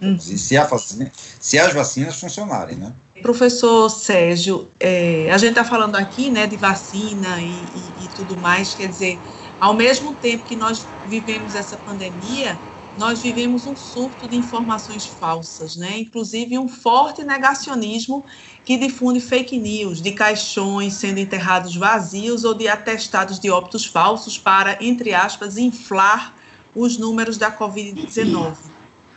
[0.00, 0.16] Hum.
[0.18, 2.92] Se, a vacina, se as vacinas funcionarem, né?
[3.22, 8.36] Professor Sérgio, é, a gente está falando aqui, né, de vacina e, e, e tudo
[8.36, 9.18] mais, quer dizer,
[9.60, 12.56] ao mesmo tempo que nós vivemos essa pandemia,
[12.96, 15.98] nós vivemos um surto de informações falsas, né?
[15.98, 18.24] Inclusive um forte negacionismo
[18.64, 24.38] que difunde fake news de caixões sendo enterrados vazios ou de atestados de óbitos falsos
[24.38, 26.36] para, entre aspas, inflar
[26.74, 28.56] os números da Covid-19.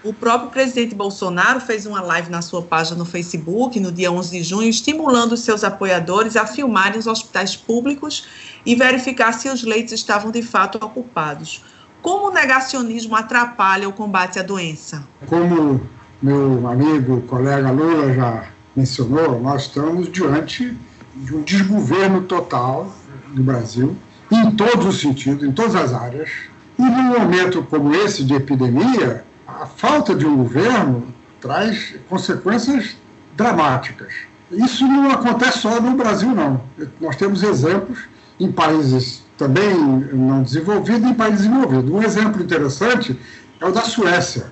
[0.03, 4.37] O próprio presidente Bolsonaro fez uma live na sua página no Facebook no dia 11
[4.37, 8.25] de junho, estimulando seus apoiadores a filmarem os hospitais públicos
[8.65, 11.63] e verificar se os leitos estavam de fato ocupados.
[12.01, 15.03] Como o negacionismo atrapalha o combate à doença?
[15.25, 15.81] Como
[16.21, 18.43] meu amigo, colega Lula já
[18.75, 20.75] mencionou, nós estamos diante
[21.15, 22.91] de um desgoverno total
[23.29, 23.95] do Brasil,
[24.31, 26.29] em todos os sentidos, em todas as áreas.
[26.77, 31.07] E num momento como esse de epidemia, a falta de um governo
[31.41, 32.95] traz consequências
[33.35, 34.13] dramáticas.
[34.51, 36.61] Isso não acontece só no Brasil, não.
[37.01, 37.99] Nós temos exemplos
[38.39, 41.91] em países também não desenvolvidos e em países desenvolvidos.
[41.91, 43.17] Um exemplo interessante
[43.59, 44.51] é o da Suécia.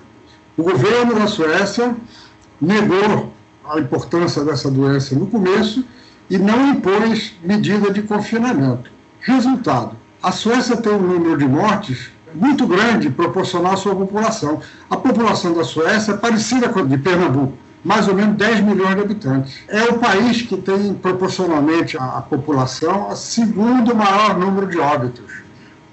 [0.56, 1.94] O governo da Suécia
[2.60, 3.32] negou
[3.68, 5.84] a importância dessa doença no começo
[6.30, 8.90] e não impôs medida de confinamento.
[9.20, 14.60] Resultado: a Suécia tem um número de mortes muito grande proporcional à sua população.
[14.90, 18.96] A população da Suécia é parecida com a de Pernambuco, mais ou menos 10 milhões
[18.96, 19.58] de habitantes.
[19.68, 25.32] É o país que tem, proporcionalmente à população, o segundo maior número de óbitos.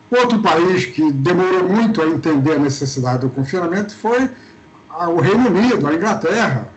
[0.10, 4.28] Outro país que demorou muito a entender a necessidade do confinamento foi
[5.08, 6.68] o Reino Unido, a Inglaterra.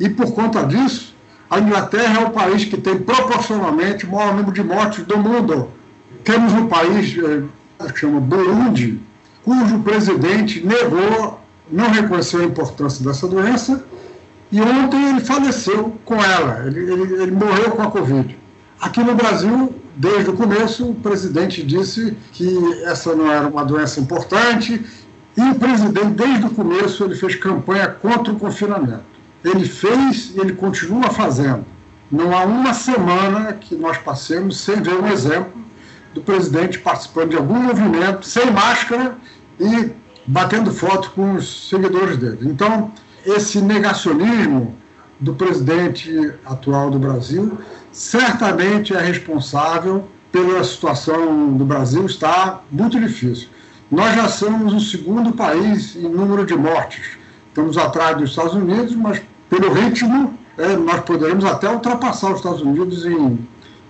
[0.00, 1.14] E por conta disso,
[1.50, 5.68] a Inglaterra é o país que tem proporcionalmente o maior número de mortes do mundo.
[6.24, 9.00] Temos um país eh, que chama Burundi,
[9.44, 11.40] cujo presidente negou,
[11.70, 13.84] não reconheceu a importância dessa doença,
[14.50, 18.38] e ontem ele faleceu com ela, ele, ele, ele morreu com a Covid.
[18.80, 23.98] Aqui no Brasil, desde o começo, o presidente disse que essa não era uma doença
[24.00, 24.84] importante,
[25.36, 29.04] e o presidente, desde o começo, ele fez campanha contra o confinamento.
[29.44, 31.64] Ele fez e ele continua fazendo.
[32.10, 35.52] Não há uma semana que nós passemos sem ver um exemplo
[36.14, 39.18] do presidente participando de algum movimento sem máscara
[39.60, 39.90] e
[40.26, 42.38] batendo foto com os seguidores dele.
[42.42, 42.90] Então,
[43.26, 44.74] esse negacionismo
[45.18, 47.58] do presidente atual do Brasil
[47.90, 53.48] certamente é responsável pela situação do Brasil está muito difícil.
[53.90, 57.16] Nós já somos o segundo país em número de mortes.
[57.48, 62.60] Estamos atrás dos Estados Unidos, mas pelo ritmo é, nós poderemos até ultrapassar os Estados
[62.60, 63.38] Unidos em,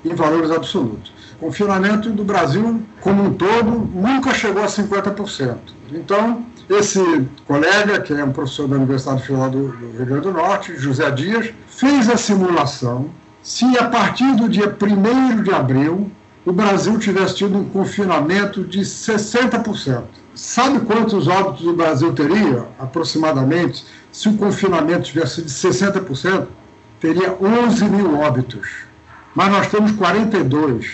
[0.04, 5.56] em valores absolutos confinamento do Brasil como um todo nunca chegou a 50%.
[5.92, 10.76] Então, esse colega, que é um professor da Universidade Federal do Rio Grande do Norte,
[10.76, 13.10] José Dias, fez a simulação
[13.42, 16.10] se a partir do dia 1 de abril
[16.44, 20.02] o Brasil tivesse tido um confinamento de 60%.
[20.34, 26.46] Sabe quantos óbitos o Brasil teria, aproximadamente, se o confinamento tivesse de 60%?
[27.00, 28.68] Teria 11 mil óbitos.
[29.34, 30.90] Mas nós temos 42.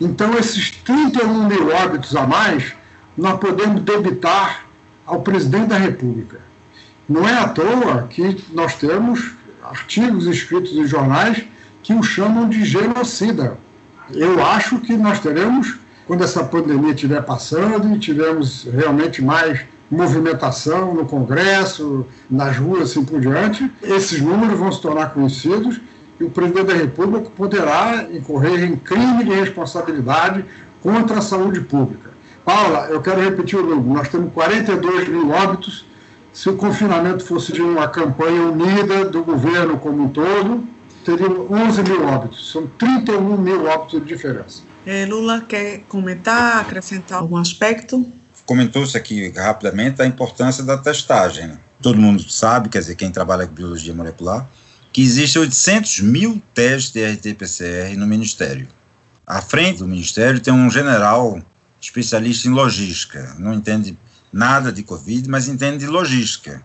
[0.00, 2.72] Então, esses 31 mil óbitos a mais,
[3.16, 4.69] nós podemos debitar
[5.10, 6.38] ao presidente da República.
[7.08, 11.44] Não é à toa que nós temos artigos escritos em jornais
[11.82, 13.58] que o chamam de genocida.
[14.12, 20.94] Eu acho que nós teremos, quando essa pandemia estiver passando e tivermos realmente mais movimentação
[20.94, 25.80] no Congresso, nas ruas, assim por diante, esses números vão se tornar conhecidos
[26.20, 30.44] e o presidente da República poderá incorrer em crime de responsabilidade
[30.80, 32.09] contra a saúde pública.
[32.44, 35.84] Paula, eu quero repetir o número: nós temos 42 mil óbitos.
[36.32, 40.64] Se o confinamento fosse de uma campanha unida do governo como um todo,
[41.04, 42.52] teriam 11 mil óbitos.
[42.52, 44.62] São 31 mil óbitos de diferença.
[44.86, 48.06] É, Lula quer comentar, acrescentar algum aspecto?
[48.46, 51.48] Comentou-se aqui rapidamente a importância da testagem.
[51.48, 51.58] Né?
[51.82, 54.48] Todo mundo sabe, quer dizer, quem trabalha com biologia molecular,
[54.92, 58.68] que existem 800 mil testes de RT-PCR no Ministério.
[59.26, 61.40] À frente do Ministério tem um general
[61.80, 63.96] especialista em logística, não entende
[64.32, 66.62] nada de Covid, mas entende de logística.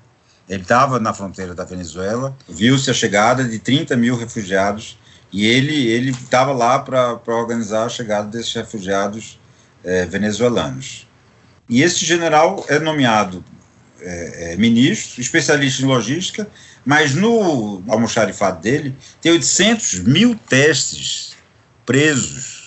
[0.47, 4.97] Ele estava na fronteira da Venezuela, viu-se a chegada de 30 mil refugiados
[5.31, 9.39] e ele ele estava lá para organizar a chegada desses refugiados
[9.83, 11.07] é, venezuelanos.
[11.67, 13.43] E esse general é nomeado
[13.99, 16.47] é, é, ministro, especialista em logística,
[16.85, 21.35] mas no almoxarifado dele tem 800 mil testes
[21.85, 22.64] presos,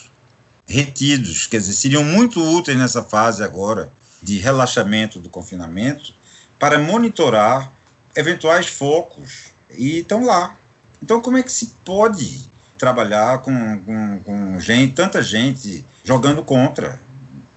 [0.69, 3.91] retidos, quer dizer, seriam muito úteis nessa fase agora
[4.23, 6.12] de relaxamento do confinamento
[6.59, 7.73] para monitorar
[8.14, 10.57] eventuais focos e estão lá.
[11.03, 12.43] Então, como é que se pode
[12.77, 17.01] trabalhar com, com, com gente, tanta gente jogando contra?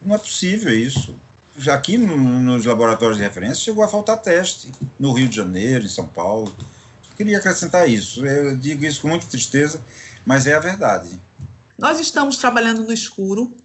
[0.02, 1.16] Não é possível isso.
[1.58, 5.84] Já aqui no, nos laboratórios de referência chegou a faltar teste, no Rio de Janeiro,
[5.84, 6.56] em São Paulo.
[7.18, 8.26] Queria acrescentar isso.
[8.26, 9.84] Eu digo isso com muita tristeza,
[10.26, 11.20] mas é a verdade.
[11.82, 13.58] Nós estamos trabalhando no escuro,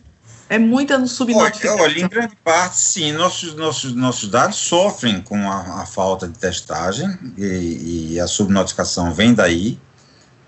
[0.48, 1.78] é muita no subnotificação.
[1.78, 3.12] Olha, em grande parte, sim.
[3.12, 7.06] Nossos, nossos, nossos dados sofrem com a, a falta de testagem
[7.36, 9.78] e, e, a subnotificação vem daí.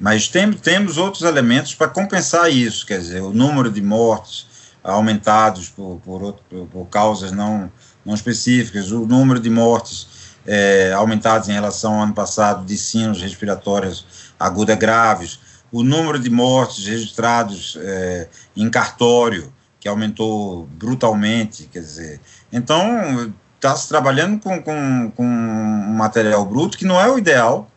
[0.00, 4.46] Mas tem, temos outros elementos para compensar isso, quer dizer, o número de mortes
[4.82, 7.70] aumentados por, por, outro, por causas não,
[8.02, 10.06] não específicas, o número de mortes
[10.46, 15.40] é, aumentados em relação ao ano passado de sinos respiratórios agudas graves,
[15.70, 22.20] o número de mortes registrados é, em cartório, que aumentou brutalmente, quer dizer,
[22.52, 27.70] então está se trabalhando com, com, com um material bruto que não é o ideal,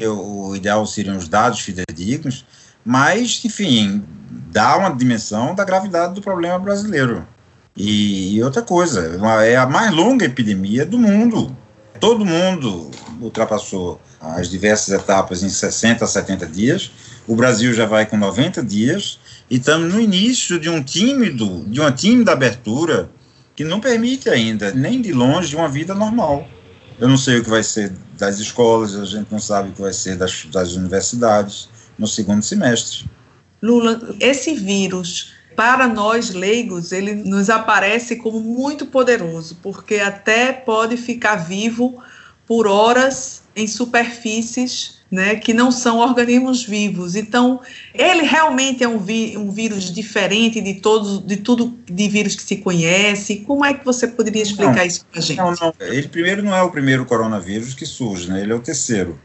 [0.00, 2.46] o ideal seriam os dados fidedignos,
[2.84, 4.02] mas, enfim,
[4.50, 7.26] dá uma dimensão da gravidade do problema brasileiro.
[7.76, 11.56] E, e outra coisa, é a mais longa epidemia do mundo.
[12.02, 12.90] Todo mundo
[13.20, 16.90] ultrapassou as diversas etapas em 60 a 70 dias.
[17.28, 21.78] O Brasil já vai com 90 dias e estamos no início de um tímido, de
[21.78, 23.08] uma tímida abertura
[23.54, 26.48] que não permite ainda, nem de longe, uma vida normal.
[26.98, 29.82] Eu não sei o que vai ser das escolas, a gente não sabe o que
[29.82, 33.08] vai ser das, das universidades no segundo semestre.
[33.62, 40.96] Lula, esse vírus, para nós leigos, ele nos aparece como muito poderoso, porque até pode
[40.96, 42.02] ficar vivo
[42.46, 47.14] por horas em superfícies né, que não são organismos vivos.
[47.14, 47.60] Então,
[47.92, 52.56] ele realmente é um, um vírus diferente de todos, de tudo de vírus que se
[52.56, 53.44] conhece.
[53.46, 55.36] Como é que você poderia explicar não, isso para a gente?
[55.36, 55.74] Não, não.
[55.80, 58.40] Ele primeiro não é o primeiro coronavírus que surge, né?
[58.40, 59.20] Ele é o terceiro.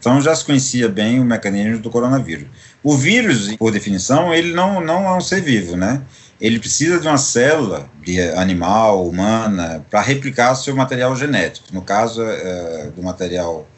[0.00, 2.48] Então já se conhecia bem o mecanismo do coronavírus.
[2.82, 6.00] O vírus, por definição, ele não, não é um ser vivo, né?
[6.40, 11.68] Ele precisa de uma célula de animal, humana, para replicar seu material genético.
[11.70, 13.68] No caso é, do material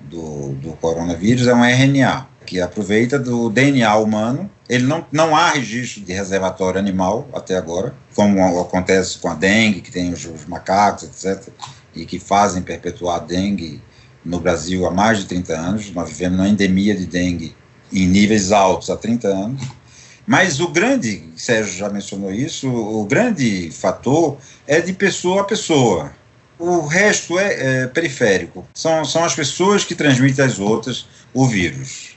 [0.00, 4.50] do, do coronavírus é um RNA, que aproveita do DNA humano.
[4.68, 9.80] Ele não, não há registro de reservatório animal até agora, como acontece com a dengue,
[9.80, 11.48] que tem os, os macacos, etc.,
[11.94, 13.82] e que fazem perpetuar a dengue
[14.24, 15.92] no Brasil há mais de 30 anos.
[15.92, 17.54] Nós vivemos uma endemia de dengue
[17.92, 19.62] em níveis altos há 30 anos.
[20.26, 26.12] Mas o grande, Sérgio já mencionou isso, o grande fator é de pessoa a pessoa.
[26.58, 28.66] O resto é, é periférico.
[28.74, 32.10] São, são as pessoas que transmitem às outras o vírus.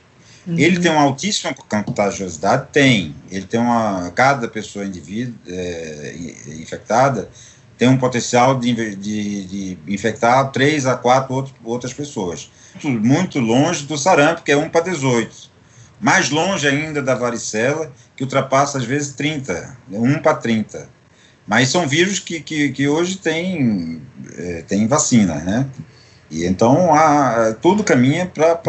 [0.45, 0.59] Uhum.
[0.59, 2.67] Ele tem uma altíssima contagiosidade?
[2.71, 3.15] Tem.
[3.31, 4.11] Ele tem uma.
[4.11, 6.13] Cada pessoa indivíduo, é,
[6.47, 7.29] infectada
[7.77, 12.51] tem um potencial de, de, de, infectar três a quatro outro, outras pessoas.
[12.83, 15.51] Muito longe do sarampo, que é 1 para 18.
[15.99, 20.89] Mais longe ainda da varicela, que ultrapassa às vezes 30, 1 para 30.
[21.47, 24.01] Mas são vírus que, que, que hoje têm
[24.37, 25.67] é, tem vacina, né?
[26.29, 28.59] E então a, tudo caminha para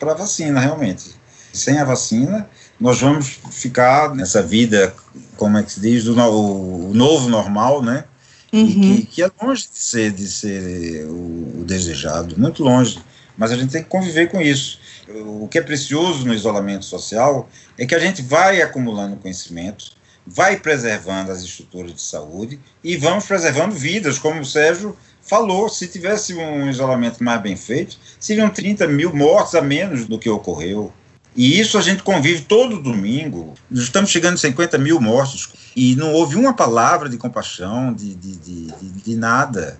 [0.00, 1.14] a vacina, realmente.
[1.52, 2.48] Sem a vacina,
[2.78, 4.94] nós vamos ficar nessa vida,
[5.36, 8.04] como é que se diz, do, o novo normal, né?
[8.52, 8.66] Uhum.
[8.66, 12.98] Que, que, é longe de ser, de ser o, o desejado, muito longe.
[13.36, 14.78] Mas a gente tem que conviver com isso.
[15.08, 17.48] O que é precioso no isolamento social
[17.78, 19.92] é que a gente vai acumulando conhecimento,
[20.26, 25.68] vai preservando as estruturas de saúde e vamos preservando vidas, como o Sérgio falou.
[25.68, 30.28] Se tivesse um isolamento mais bem feito, seriam 30 mil mortes a menos do que
[30.28, 30.92] ocorreu.
[31.34, 33.54] E isso a gente convive todo domingo.
[33.70, 38.36] Estamos chegando a 50 mil mortos e não houve uma palavra de compaixão, de, de,
[38.36, 38.66] de,
[39.04, 39.78] de nada.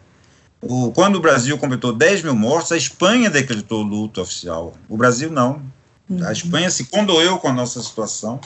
[0.63, 4.75] O, quando o Brasil completou 10 mil mortos, a Espanha decretou luto oficial.
[4.89, 5.63] O Brasil não.
[6.09, 6.25] Uhum.
[6.27, 8.41] A Espanha se condoeu com a nossa situação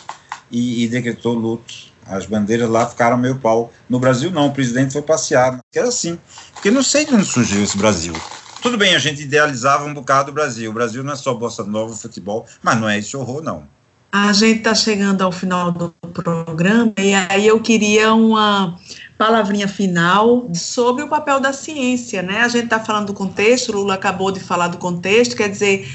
[0.51, 1.75] e, e, decretou luto.
[2.07, 3.73] As bandeiras lá ficaram meio pau.
[3.89, 4.47] No Brasil, não.
[4.47, 5.59] O presidente foi passear.
[5.75, 6.19] Era assim.
[6.53, 8.15] Porque não sei de onde surgiu esse Brasil.
[8.65, 10.71] Tudo bem, a gente idealizava um bocado o Brasil.
[10.71, 13.69] O Brasil não é só bossa nova, futebol, mas não é esse horror, não.
[14.11, 18.81] A gente está chegando ao final do programa e aí eu queria uma
[19.19, 22.41] palavrinha final sobre o papel da ciência, né?
[22.41, 25.87] A gente está falando do contexto, o Lula acabou de falar do contexto, quer dizer,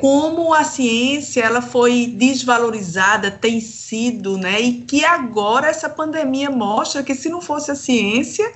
[0.00, 4.60] como a ciência ela foi desvalorizada, tem sido, né?
[4.60, 8.50] E que agora essa pandemia mostra que se não fosse a ciência,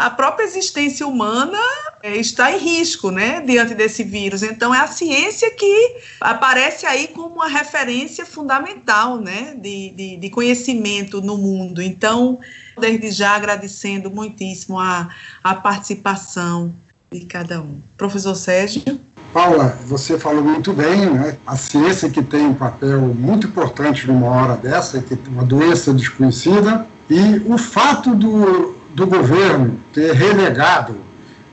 [0.00, 1.58] a própria existência humana
[2.02, 4.42] é, está em risco, né, diante desse vírus.
[4.42, 10.30] Então, é a ciência que aparece aí como uma referência fundamental, né, de, de, de
[10.30, 11.82] conhecimento no mundo.
[11.82, 12.38] Então,
[12.78, 16.74] desde já agradecendo muitíssimo a, a participação
[17.12, 17.80] de cada um.
[17.98, 19.00] Professor Sérgio.
[19.32, 21.36] Paula, você falou muito bem, né?
[21.46, 25.94] A ciência que tem um papel muito importante numa hora dessa, que é uma doença
[25.94, 30.96] desconhecida, e o fato do do governo ter relegado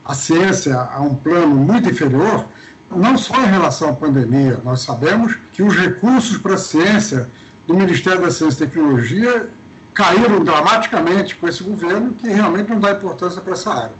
[0.04, 2.46] a ciência a um plano muito inferior,
[2.90, 7.30] não só em relação à pandemia, nós sabemos que os recursos para a ciência
[7.68, 9.50] do Ministério da Ciência e Tecnologia
[9.94, 13.94] caíram dramaticamente com esse governo, que realmente não dá importância para essa área.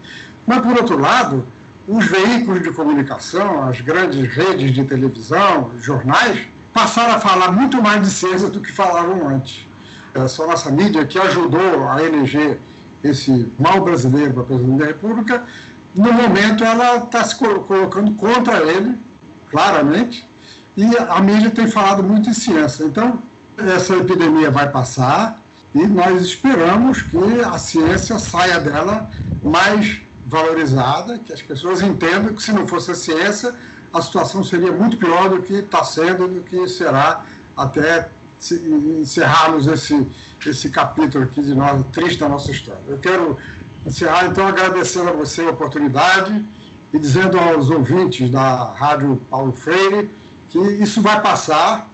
[0.46, 1.46] Mas, por outro lado,
[1.88, 8.02] os veículos de comunicação, as grandes redes de televisão, jornais, passaram a falar muito mais
[8.02, 9.66] de ciência do que falavam antes.
[10.14, 12.60] Essa nossa mídia que ajudou a eleger
[13.04, 15.44] esse mal brasileiro para presidente da República,
[15.96, 18.98] no momento ela está se colocando contra ele,
[19.50, 20.28] claramente,
[20.76, 22.84] e a mídia tem falado muito em ciência.
[22.84, 23.20] Então,
[23.58, 25.42] essa epidemia vai passar
[25.74, 29.10] e nós esperamos que a ciência saia dela
[29.44, 33.56] mais valorizada, que as pessoas entendam que se não fosse a ciência,
[33.94, 37.26] a situação seria muito pior do que está sendo, do que será
[37.56, 38.10] até
[39.02, 40.06] encerrarmos esse,
[40.46, 42.84] esse capítulo aqui de nós, triste da nossa história.
[42.88, 43.38] Eu quero
[43.86, 46.46] encerrar, então, agradecendo a você a oportunidade
[46.94, 50.12] e dizendo aos ouvintes da Rádio Paulo Freire
[50.50, 51.90] que isso vai passar,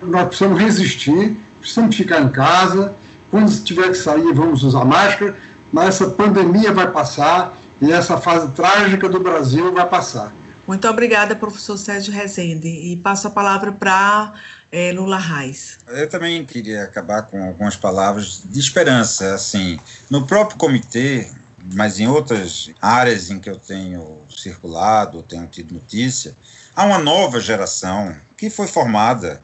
[0.00, 2.94] nós precisamos resistir, precisamos ficar em casa,
[3.30, 5.36] quando tiver que sair, vamos usar máscara,
[5.72, 10.32] mas essa pandemia vai passar e essa fase trágica do Brasil vai passar.
[10.68, 12.68] Muito obrigada, professor Sérgio Rezende.
[12.68, 14.34] E passo a palavra para
[14.70, 15.78] é, Lula Reis.
[15.88, 19.34] Eu também queria acabar com algumas palavras de esperança.
[19.34, 21.26] Assim, no próprio comitê,
[21.74, 26.36] mas em outras áreas em que eu tenho circulado, tenho tido notícia,
[26.76, 29.42] há uma nova geração que foi formada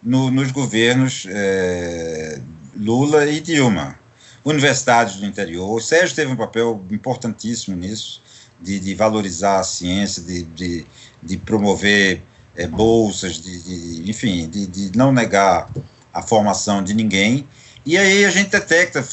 [0.00, 2.40] no, nos governos é,
[2.76, 4.00] Lula e Dilma
[4.44, 5.70] universidades do interior.
[5.70, 8.22] O Sérgio teve um papel importantíssimo nisso,
[8.60, 10.86] de, de valorizar a ciência, de, de,
[11.22, 12.22] de promover
[12.56, 15.70] é, bolsas, de, enfim, de não negar
[16.12, 17.46] a formação de ninguém.
[17.84, 19.04] E aí a gente detecta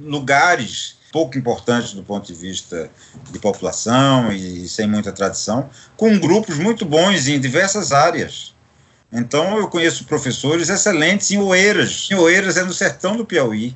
[0.00, 2.90] lugares pouco importantes do ponto de vista
[3.30, 8.54] de população e sem muita tradição, com grupos muito bons em diversas áreas.
[9.10, 12.08] Então eu conheço professores excelentes em Oeiras.
[12.10, 13.74] Em Oeiras é no sertão do Piauí.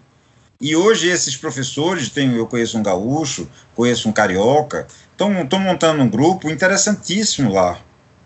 [0.63, 6.09] E hoje esses professores, tem, eu conheço um gaúcho, conheço um carioca, estão montando um
[6.09, 7.81] grupo interessantíssimo lá.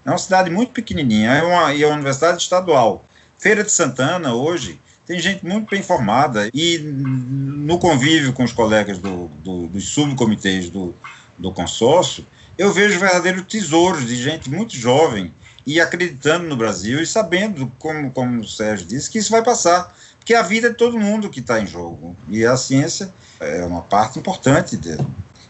[0.05, 3.07] É uma cidade muito pequenininha, é uma, e é uma universidade estadual.
[3.39, 6.51] Feira de Santana, hoje, tem gente muito bem formada.
[6.53, 10.95] E no convívio com os colegas do, do, dos subcomitês do,
[11.39, 12.27] do consórcio,
[12.59, 15.33] eu vejo verdadeiros tesouros de gente muito jovem
[15.67, 19.97] e acreditando no Brasil e sabendo, como, como o Sérgio disse, que isso vai passar
[20.27, 22.17] que a vida de todo mundo que está em jogo.
[22.29, 24.99] E a ciência é uma parte importante de,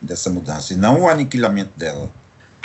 [0.02, 2.10] dessa mudança, e não o aniquilamento dela.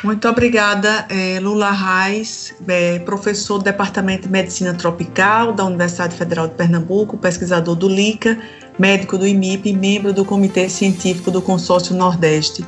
[0.03, 6.47] Muito obrigada, é, Lula Reis, é, professor do Departamento de Medicina Tropical da Universidade Federal
[6.47, 8.37] de Pernambuco, pesquisador do LICA,
[8.77, 12.65] médico do IMIP e membro do Comitê Científico do Consórcio Nordeste.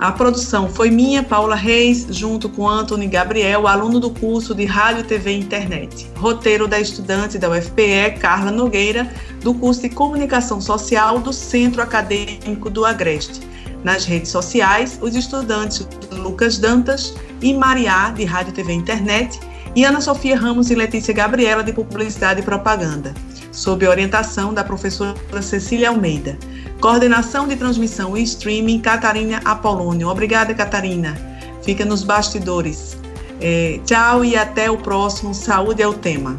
[0.00, 5.04] A produção foi minha, Paula Reis, junto com Antônio Gabriel, aluno do curso de Rádio,
[5.04, 6.10] TV e Internet.
[6.16, 12.70] Roteiro da estudante da UFPE, Carla Nogueira, do curso de Comunicação Social do Centro Acadêmico
[12.70, 13.42] do Agreste.
[13.84, 19.38] Nas redes sociais, os estudantes Lucas Dantas e Mariá, de Rádio, TV e Internet,
[19.76, 23.12] e Ana Sofia Ramos e Letícia Gabriela, de Publicidade e Propaganda
[23.52, 26.38] sob orientação da professora Cecília Almeida.
[26.80, 30.08] Coordenação de transmissão e streaming, Catarina Apolônio.
[30.08, 31.16] Obrigada, Catarina.
[31.62, 32.96] Fica nos bastidores.
[33.40, 35.34] É, tchau e até o próximo.
[35.34, 36.38] Saúde é o tema.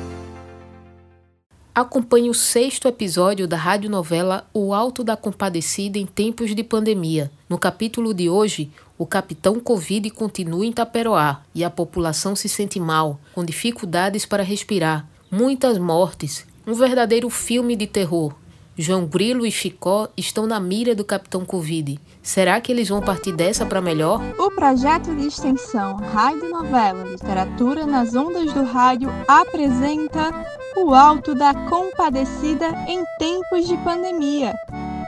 [1.73, 7.31] Acompanhe o sexto episódio da radionovela O Alto da Compadecida em Tempos de Pandemia.
[7.47, 12.77] No capítulo de hoje, o capitão Covid continua em Taperoá e a população se sente
[12.77, 16.45] mal, com dificuldades para respirar, muitas mortes.
[16.67, 18.33] Um verdadeiro filme de terror.
[18.81, 21.99] João Grilo e Chicó estão na mira do Capitão Covid.
[22.23, 24.19] Será que eles vão partir dessa para melhor?
[24.39, 30.33] O projeto de extensão Rádio Novela Literatura nas Ondas do Rádio apresenta
[30.75, 34.55] O Alto da Compadecida em Tempos de Pandemia.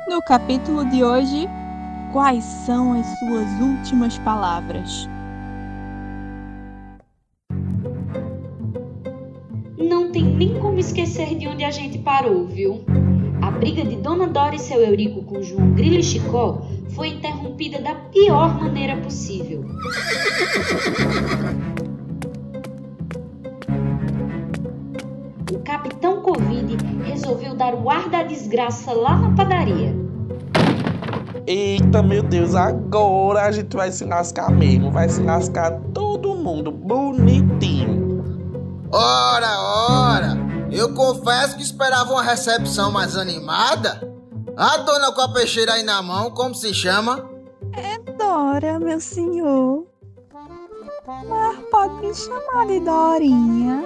[0.08, 1.50] No capítulo de hoje,
[2.12, 5.10] quais são as suas últimas palavras?
[9.76, 12.86] Não tem nem como esquecer de onde a gente parou, viu?
[13.54, 16.64] A briga de Dona Dora e seu Eurico com João Grilo e Chicó
[16.96, 19.64] foi interrompida da pior maneira possível.
[25.54, 29.96] O capitão Covid resolveu dar o ar da desgraça lá na padaria.
[31.46, 34.92] Eita, meu Deus, agora a gente vai se lascar mesmo.
[34.92, 38.24] Vai se lascar todo mundo bonitinho.
[38.92, 40.43] Ora, ora!
[40.74, 44.12] Eu confesso que esperava uma recepção mais animada.
[44.58, 47.30] A dona com a peixeira aí na mão, como se chama?
[47.74, 49.86] É Dora, meu senhor.
[51.30, 53.84] Mas pode me chamar de Dorinha.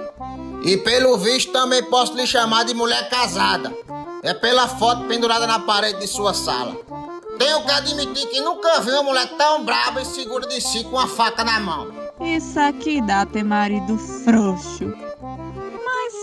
[0.64, 3.70] E pelo visto também posso lhe chamar de mulher casada.
[4.22, 6.74] É pela foto pendurada na parede de sua sala.
[7.38, 10.98] Tenho que admitir que nunca vi uma mulher tão braba e segura de si com
[10.98, 11.88] a faca na mão.
[12.18, 14.92] Isso aqui dá ter marido frouxo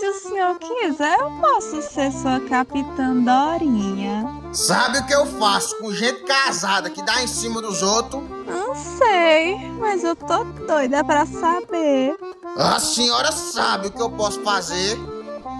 [0.08, 4.24] o senhor quiser, eu posso ser sua capitã Dorinha.
[4.52, 8.22] Sabe o que eu faço com gente casada que dá em cima dos outros?
[8.46, 12.16] Não sei, mas eu tô doida pra saber.
[12.56, 14.96] A senhora sabe o que eu posso fazer?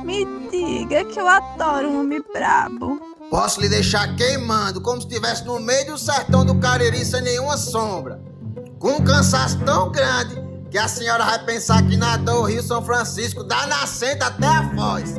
[0.04, 3.00] Me diga que eu adoro um homem brabo.
[3.30, 7.56] Posso lhe deixar queimando como se estivesse no meio do sertão do Cariri sem nenhuma
[7.56, 8.20] sombra.
[8.78, 10.46] Com um cansaço tão grande
[10.76, 14.74] que a senhora vai pensar que nadou o Rio São Francisco da nascente até a
[14.76, 15.14] foz.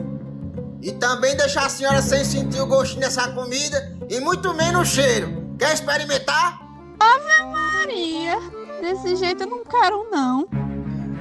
[0.83, 4.93] E também deixar a senhora sem sentir o gostinho dessa comida e muito menos o
[4.93, 5.55] cheiro.
[5.57, 6.61] Quer experimentar?
[6.99, 8.37] Ave Maria!
[8.81, 10.47] Desse jeito eu não quero, não.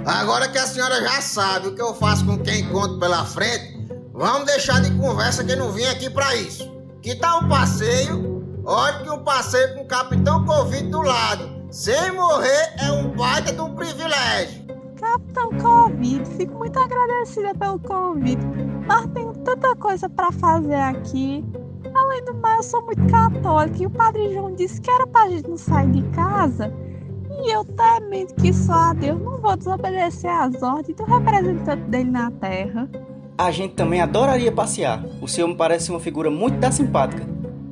[0.05, 3.89] Agora que a senhora já sabe o que eu faço com quem encontro pela frente,
[4.13, 6.71] vamos deixar de conversa que não vim aqui para isso.
[7.01, 8.63] Que tal um passeio?
[8.67, 13.53] Olha que um passeio com o Capitão Covid do lado sem morrer é um baita
[13.53, 14.65] de um privilégio.
[14.99, 18.45] Capitão Covid, fico muito agradecida pelo convite,
[18.87, 21.45] mas tenho tanta coisa para fazer aqui.
[21.95, 25.29] Além do mais, eu sou muito católica e o Padre João disse que era pra
[25.29, 26.73] gente não sair de casa.
[27.31, 32.11] E eu temendo que só a Deus não vou desobedecer às ordens do representante dele
[32.11, 32.89] na Terra.
[33.39, 35.05] A gente também adoraria passear.
[35.21, 37.23] O senhor me parece uma figura muito da simpática.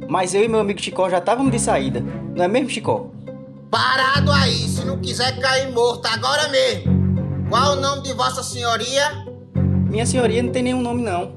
[0.08, 3.10] Mas eu e meu amigo Chicó já estávamos de saída, não é mesmo, Chicó?
[3.74, 6.94] Parado aí, se não quiser cair morto agora mesmo.
[7.50, 9.26] Qual o nome de Vossa Senhoria?
[9.90, 11.34] Minha senhoria não tem nenhum nome não,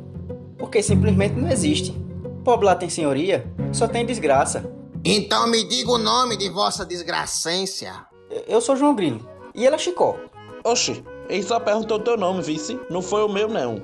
[0.56, 2.00] porque simplesmente não existe.
[2.44, 4.64] Pobre lá tem senhoria, só tem desgraça.
[5.04, 8.06] Então me diga o nome de Vossa Desgracência.
[8.48, 10.16] Eu sou João Grilo, e ela é Chicó.
[10.64, 12.80] Oxi, ele só perguntou teu nome, vice.
[12.88, 13.82] Não foi o meu, não.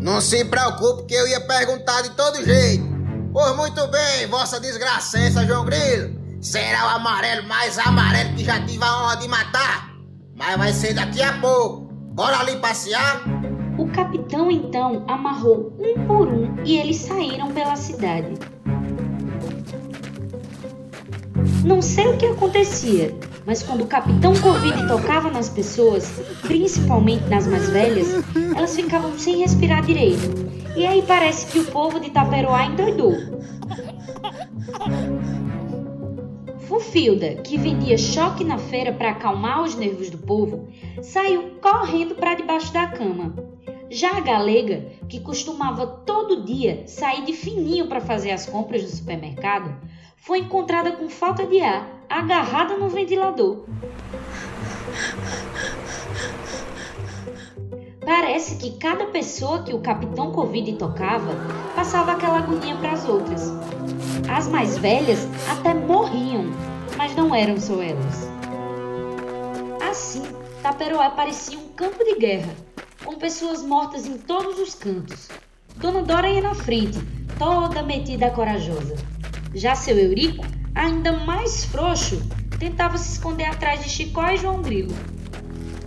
[0.00, 2.84] Não se preocupe que eu ia perguntar de todo jeito.
[3.32, 6.19] Pois muito bem, Vossa Desgracência, João Grilo.
[6.40, 9.90] Será o amarelo mais amarelo que já tive a honra de matar.
[10.34, 11.92] Mas vai ser daqui a pouco.
[12.14, 13.22] Bora ali passear?
[13.78, 18.34] O capitão então amarrou um por um e eles saíram pela cidade.
[21.62, 23.14] Não sei o que acontecia,
[23.44, 26.10] mas quando o capitão Covid tocava nas pessoas,
[26.40, 28.08] principalmente nas mais velhas,
[28.56, 30.50] elas ficavam sem respirar direito.
[30.74, 33.14] E aí parece que o povo de Taperoá endoidou.
[36.70, 40.68] Fufilda, que vendia choque na feira para acalmar os nervos do povo,
[41.02, 43.34] saiu correndo para debaixo da cama.
[43.90, 48.88] Já a galega, que costumava todo dia sair de fininho para fazer as compras do
[48.88, 49.76] supermercado,
[50.16, 53.64] foi encontrada com falta de ar, agarrada no ventilador.
[58.06, 61.34] Parece que cada pessoa que o capitão Covid tocava
[61.74, 63.50] passava aquela agonia para as outras.
[64.28, 66.46] As mais velhas até morriam,
[66.96, 68.28] mas não eram só elas.
[69.88, 70.22] Assim,
[70.62, 72.54] Taperoá parecia um campo de guerra,
[73.04, 75.28] com pessoas mortas em todos os cantos.
[75.76, 76.98] Dona Dora ia na frente,
[77.38, 78.94] toda metida corajosa.
[79.54, 80.44] Já seu Eurico,
[80.74, 82.20] ainda mais frouxo,
[82.58, 84.94] tentava se esconder atrás de Chicó e João Grilo.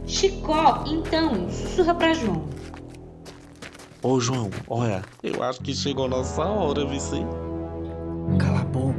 [0.06, 2.50] Chicó, então, sussurra para João.
[4.02, 7.26] Ô João, olha, eu acho que chegou nossa hora, vice.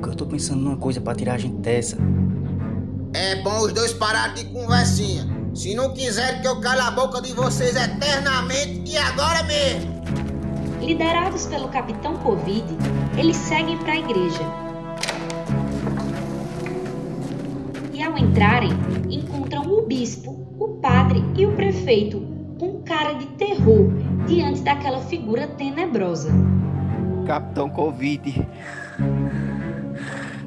[0.05, 1.97] Cala a boca, eu tô pensando numa coisa pra tirar a gente dessa.
[3.15, 5.25] É bom os dois pararem de conversinha.
[5.55, 10.03] Se não quiserem que eu cale a boca de vocês eternamente e agora mesmo.
[10.81, 12.65] Liderados pelo capitão Covid,
[13.17, 14.43] eles seguem para a igreja.
[17.93, 18.73] E ao entrarem,
[19.09, 22.21] encontram o bispo, o padre e o prefeito
[22.59, 23.91] com cara de terror
[24.27, 26.31] diante daquela figura tenebrosa.
[27.27, 28.47] Capitão Covid,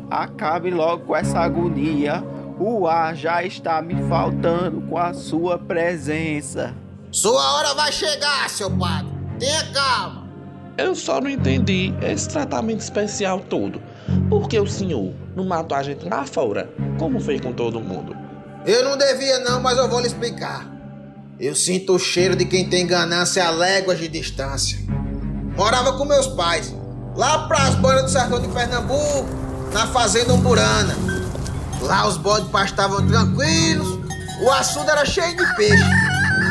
[0.09, 2.23] acabe logo com essa agonia.
[2.59, 6.73] O ar já está me faltando com a sua presença.
[7.11, 9.11] Sua hora vai chegar, seu padre.
[9.39, 10.27] Tenha calma.
[10.77, 13.81] Eu só não entendi esse tratamento especial todo.
[14.29, 18.15] Por que o senhor não matou a gente lá fora, como fez com todo mundo?
[18.65, 20.67] Eu não devia não, mas eu vou lhe explicar.
[21.39, 24.79] Eu sinto o cheiro de quem tem ganância a léguas de distância.
[25.55, 26.75] Morava com meus pais,
[27.15, 30.95] lá pras bandas do sertão de Pernambuco, na fazenda Umburana.
[31.81, 33.99] Lá os bodes pastavam tranquilos,
[34.41, 35.83] o açude era cheio de peixe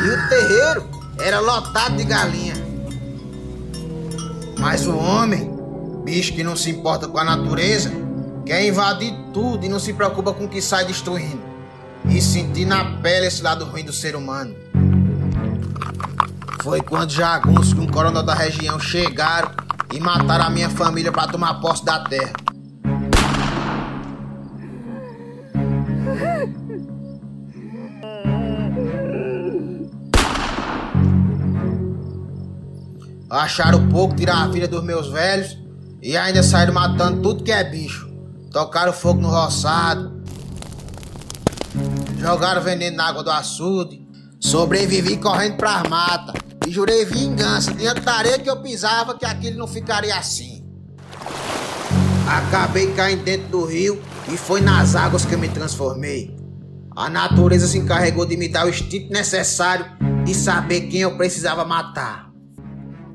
[0.03, 0.89] e o terreiro
[1.19, 2.55] era lotado de galinha.
[4.59, 5.51] Mas o homem,
[6.03, 7.91] bicho que não se importa com a natureza,
[8.45, 11.41] quer invadir tudo e não se preocupa com o que sai destruindo.
[12.09, 14.55] E sentir na pele esse lado ruim do ser humano.
[16.61, 19.51] Foi quando jagunços com um coronel da região chegaram
[19.93, 22.33] e mataram a minha família para tomar posse da terra.
[33.29, 35.57] Acharam pouco tirar a vida dos meus velhos
[36.01, 38.09] e ainda saíram matando tudo que é bicho.
[38.51, 40.23] Tocaram fogo no roçado,
[42.17, 44.07] jogaram veneno na água do açude.
[44.39, 49.57] Sobrevivi correndo pras matas e jurei vingança diante da areia que eu pisava que aquilo
[49.57, 50.63] não ficaria assim.
[52.27, 54.01] Acabei caindo dentro do rio
[54.31, 56.35] e foi nas águas que eu me transformei.
[56.95, 59.85] A natureza se encarregou de me dar o instinto necessário
[60.23, 62.26] de saber quem eu precisava matar.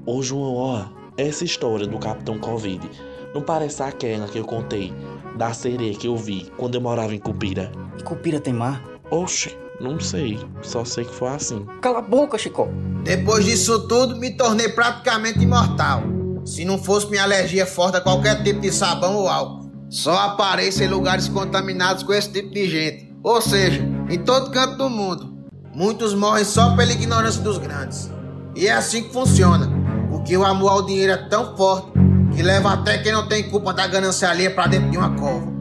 [0.05, 0.85] Ô João, ó,
[1.17, 2.91] essa história do Capitão Covid
[3.33, 4.93] não parece aquela que eu contei
[5.37, 7.71] da sereia que eu vi quando eu morava em Cupira?
[7.97, 8.83] E Cupira tem mar?
[9.13, 11.65] Oxe, não sei, só sei que foi assim.
[11.81, 12.69] Cala a boca, Chico.
[13.05, 16.03] Depois disso tudo, me tornei praticamente imortal.
[16.45, 19.71] Se não fosse minha alergia forte a qualquer tipo de sabão ou álcool.
[19.89, 23.15] Só apareço em lugares contaminados com esse tipo de gente.
[23.23, 23.81] Ou seja,
[24.11, 25.33] em todo canto do mundo.
[25.73, 28.11] Muitos morrem só pela ignorância dos grandes.
[28.57, 29.82] E é assim que funciona.
[30.23, 31.91] Porque o amor ao dinheiro é tão forte
[32.33, 35.53] que leva até quem não tem culpa da ganância alheia pra dentro de uma cova.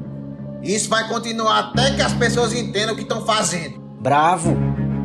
[0.62, 3.80] Isso vai continuar até que as pessoas entendam o que estão fazendo.
[4.00, 4.56] Bravo!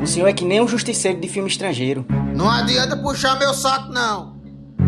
[0.02, 2.04] O senhor é que nem um justiceiro de filme estrangeiro.
[2.34, 4.36] Não adianta puxar meu saco, não.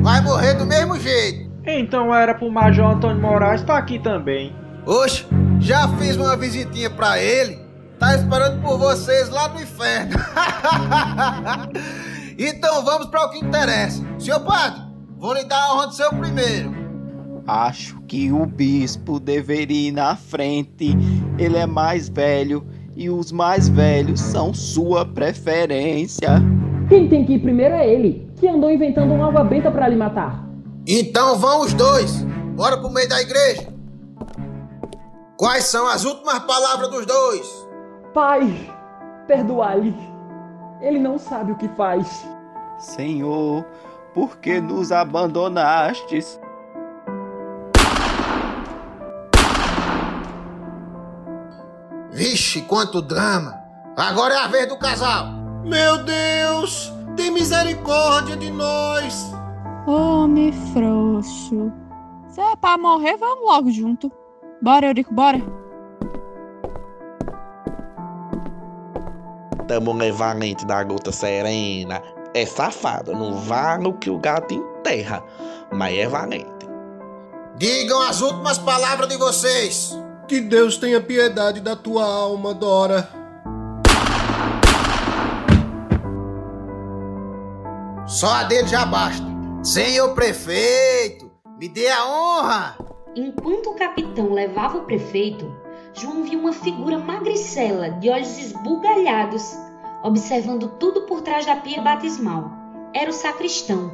[0.03, 1.51] Vai morrer do mesmo jeito.
[1.65, 4.55] Então era pro Major Antônio Moraes estar aqui também.
[4.85, 5.25] Oxe,
[5.61, 7.59] já fiz uma visitinha pra ele.
[7.99, 10.13] Tá esperando por vocês lá no inferno.
[12.39, 14.03] então vamos para o que interessa.
[14.19, 14.81] Senhor padre,
[15.17, 16.79] vou lhe dar a honra de ser o primeiro.
[17.47, 20.97] Acho que o bispo deveria ir na frente.
[21.39, 26.43] Ele é mais velho e os mais velhos são sua preferência.
[26.89, 29.97] Quem tem que ir primeiro é ele, que andou inventando uma água benta para lhe
[29.97, 30.47] matar.
[30.87, 32.23] Então vão os dois.
[32.55, 33.69] Bora pro meio da igreja.
[35.37, 37.69] Quais são as últimas palavras dos dois?
[38.13, 38.69] Pai,
[39.27, 39.95] perdoai-lhe.
[40.81, 42.27] Ele não sabe o que faz.
[42.79, 43.65] Senhor,
[44.15, 46.41] por que nos abandonastes?
[52.11, 53.55] Vixe, quanto drama!
[53.97, 55.27] Agora é a vez do casal!
[55.65, 56.93] Meu Deus!
[57.17, 59.33] Tem misericórdia de nós!
[59.87, 61.73] Homem frouxo.
[62.29, 64.13] Se é pra morrer, vamos logo junto.
[64.61, 65.41] Bora, Eurico, bora.
[69.69, 72.03] Tamo valente da gota serena.
[72.33, 75.23] É safado, não vale o que o gato enterra,
[75.71, 76.67] mas é valente.
[77.57, 79.99] Digam as últimas palavras de vocês.
[80.27, 83.09] Que Deus tenha piedade da tua alma, Dora.
[88.07, 89.27] Só a dele já basta.
[89.63, 92.79] Senhor prefeito, me dê a honra.
[93.15, 95.51] Enquanto o capitão levava o prefeito,
[96.01, 99.59] João viu uma figura magricela, de olhos esbugalhados,
[100.05, 102.53] observando tudo por trás da pia batismal.
[102.95, 103.91] Era o sacristão.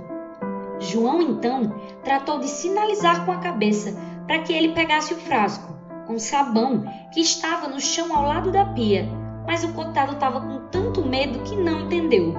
[0.78, 3.96] João então tratou de sinalizar com a cabeça
[4.26, 5.72] para que ele pegasse o frasco
[6.06, 9.08] com sabão que estava no chão ao lado da pia,
[9.46, 12.34] mas o cotado estava com tanto medo que não entendeu.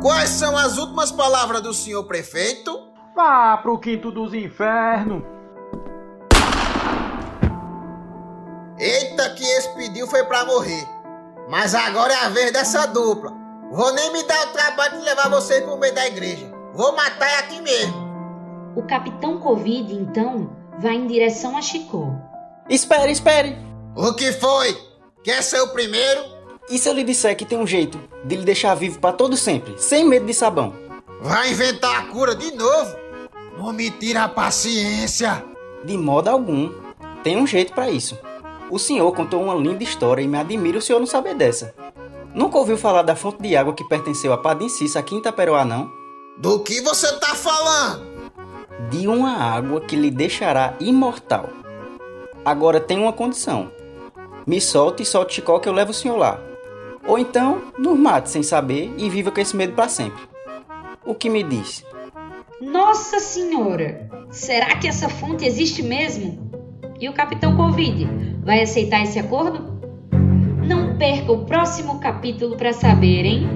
[0.00, 2.88] Quais são as últimas palavras do senhor prefeito?
[3.16, 5.31] Vá pro quinto dos infernos.
[8.82, 10.84] Eita, que esse pediu foi pra morrer.
[11.48, 13.32] Mas agora é a vez dessa dupla.
[13.70, 16.52] Vou nem me dar o trabalho de levar vocês pro meio da igreja.
[16.74, 17.94] Vou matar aqui mesmo.
[18.74, 22.08] O capitão Covid, então, vai em direção a Chicó.
[22.68, 23.56] Espere, espere!
[23.94, 24.76] O que foi?
[25.22, 26.24] Quer ser o primeiro?
[26.68, 29.36] E se eu lhe disser que tem um jeito de lhe deixar vivo para todo
[29.36, 30.74] sempre, sem medo de sabão?
[31.20, 32.96] Vai inventar a cura de novo?
[33.56, 35.44] Não me tira a paciência.
[35.84, 36.68] De modo algum.
[37.22, 38.18] Tem um jeito para isso.
[38.72, 41.74] O senhor contou uma linda história e me admira o senhor não saber dessa.
[42.34, 45.62] Nunca ouviu falar da fonte de água que pertenceu a Padim Cissa aqui em Itaperoá,
[45.62, 45.92] não?
[46.38, 48.02] Do que você tá falando?
[48.88, 51.50] De uma água que lhe deixará imortal.
[52.42, 53.70] Agora tem uma condição.
[54.46, 56.40] Me solte e solte Chicó que eu levo o senhor lá.
[57.06, 60.22] Ou então, nos mate sem saber e viva com esse medo para sempre.
[61.04, 61.84] O que me diz?
[62.58, 64.08] Nossa Senhora!
[64.30, 66.50] Será que essa fonte existe mesmo?
[66.98, 69.80] E o Capitão Covid vai aceitar esse acordo?
[70.66, 73.48] Não perca o próximo capítulo para saber, hein?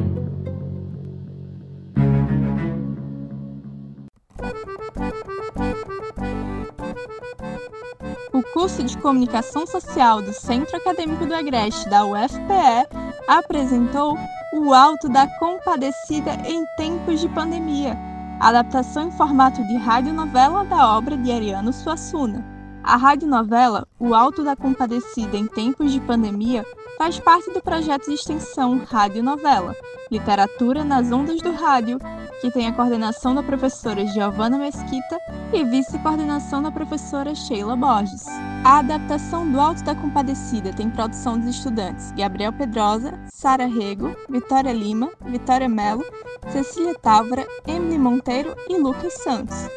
[8.33, 12.87] O curso de Comunicação Social do Centro Acadêmico do Agreste da UFPE
[13.27, 14.17] apresentou
[14.53, 17.97] O Alto da Compadecida em Tempos de Pandemia,
[18.41, 22.56] adaptação em formato de radionovela da obra de Ariano Suassuna.
[22.87, 26.65] A radionovela O Alto da Compadecida em Tempos de Pandemia
[26.97, 29.75] faz parte do projeto de extensão Radionovela,
[30.09, 31.99] Literatura nas Ondas do Rádio,
[32.41, 35.19] que tem a coordenação da professora Giovana Mesquita
[35.53, 38.25] e vice-coordenação da professora Sheila Borges.
[38.65, 44.73] A adaptação do Alto da Compadecida tem produção dos estudantes Gabriel Pedrosa, Sara Rego, Vitória
[44.73, 46.05] Lima, Vitória Melo,
[46.53, 49.69] Cecília Távora, Emily Monteiro e Lucas Santos,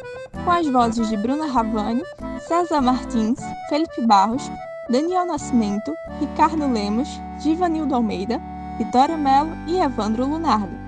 [0.44, 2.02] com as vozes de Bruna Ravani,
[2.46, 4.50] César Martins, Felipe Barros,
[4.88, 7.08] Daniel Nascimento, Ricardo Lemos,
[7.40, 8.40] Givanildo Almeida,
[8.78, 10.80] Vitória Melo e Evandro Lunardo.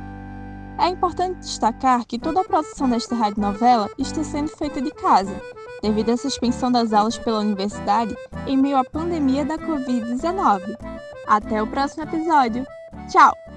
[0.78, 5.34] É importante destacar que toda a produção desta radionovela está sendo feita de casa,
[5.82, 8.16] devido à suspensão das aulas pela universidade
[8.46, 10.76] em meio à pandemia da Covid-19.
[11.26, 12.66] Até o próximo episódio.
[13.08, 13.51] Tchau!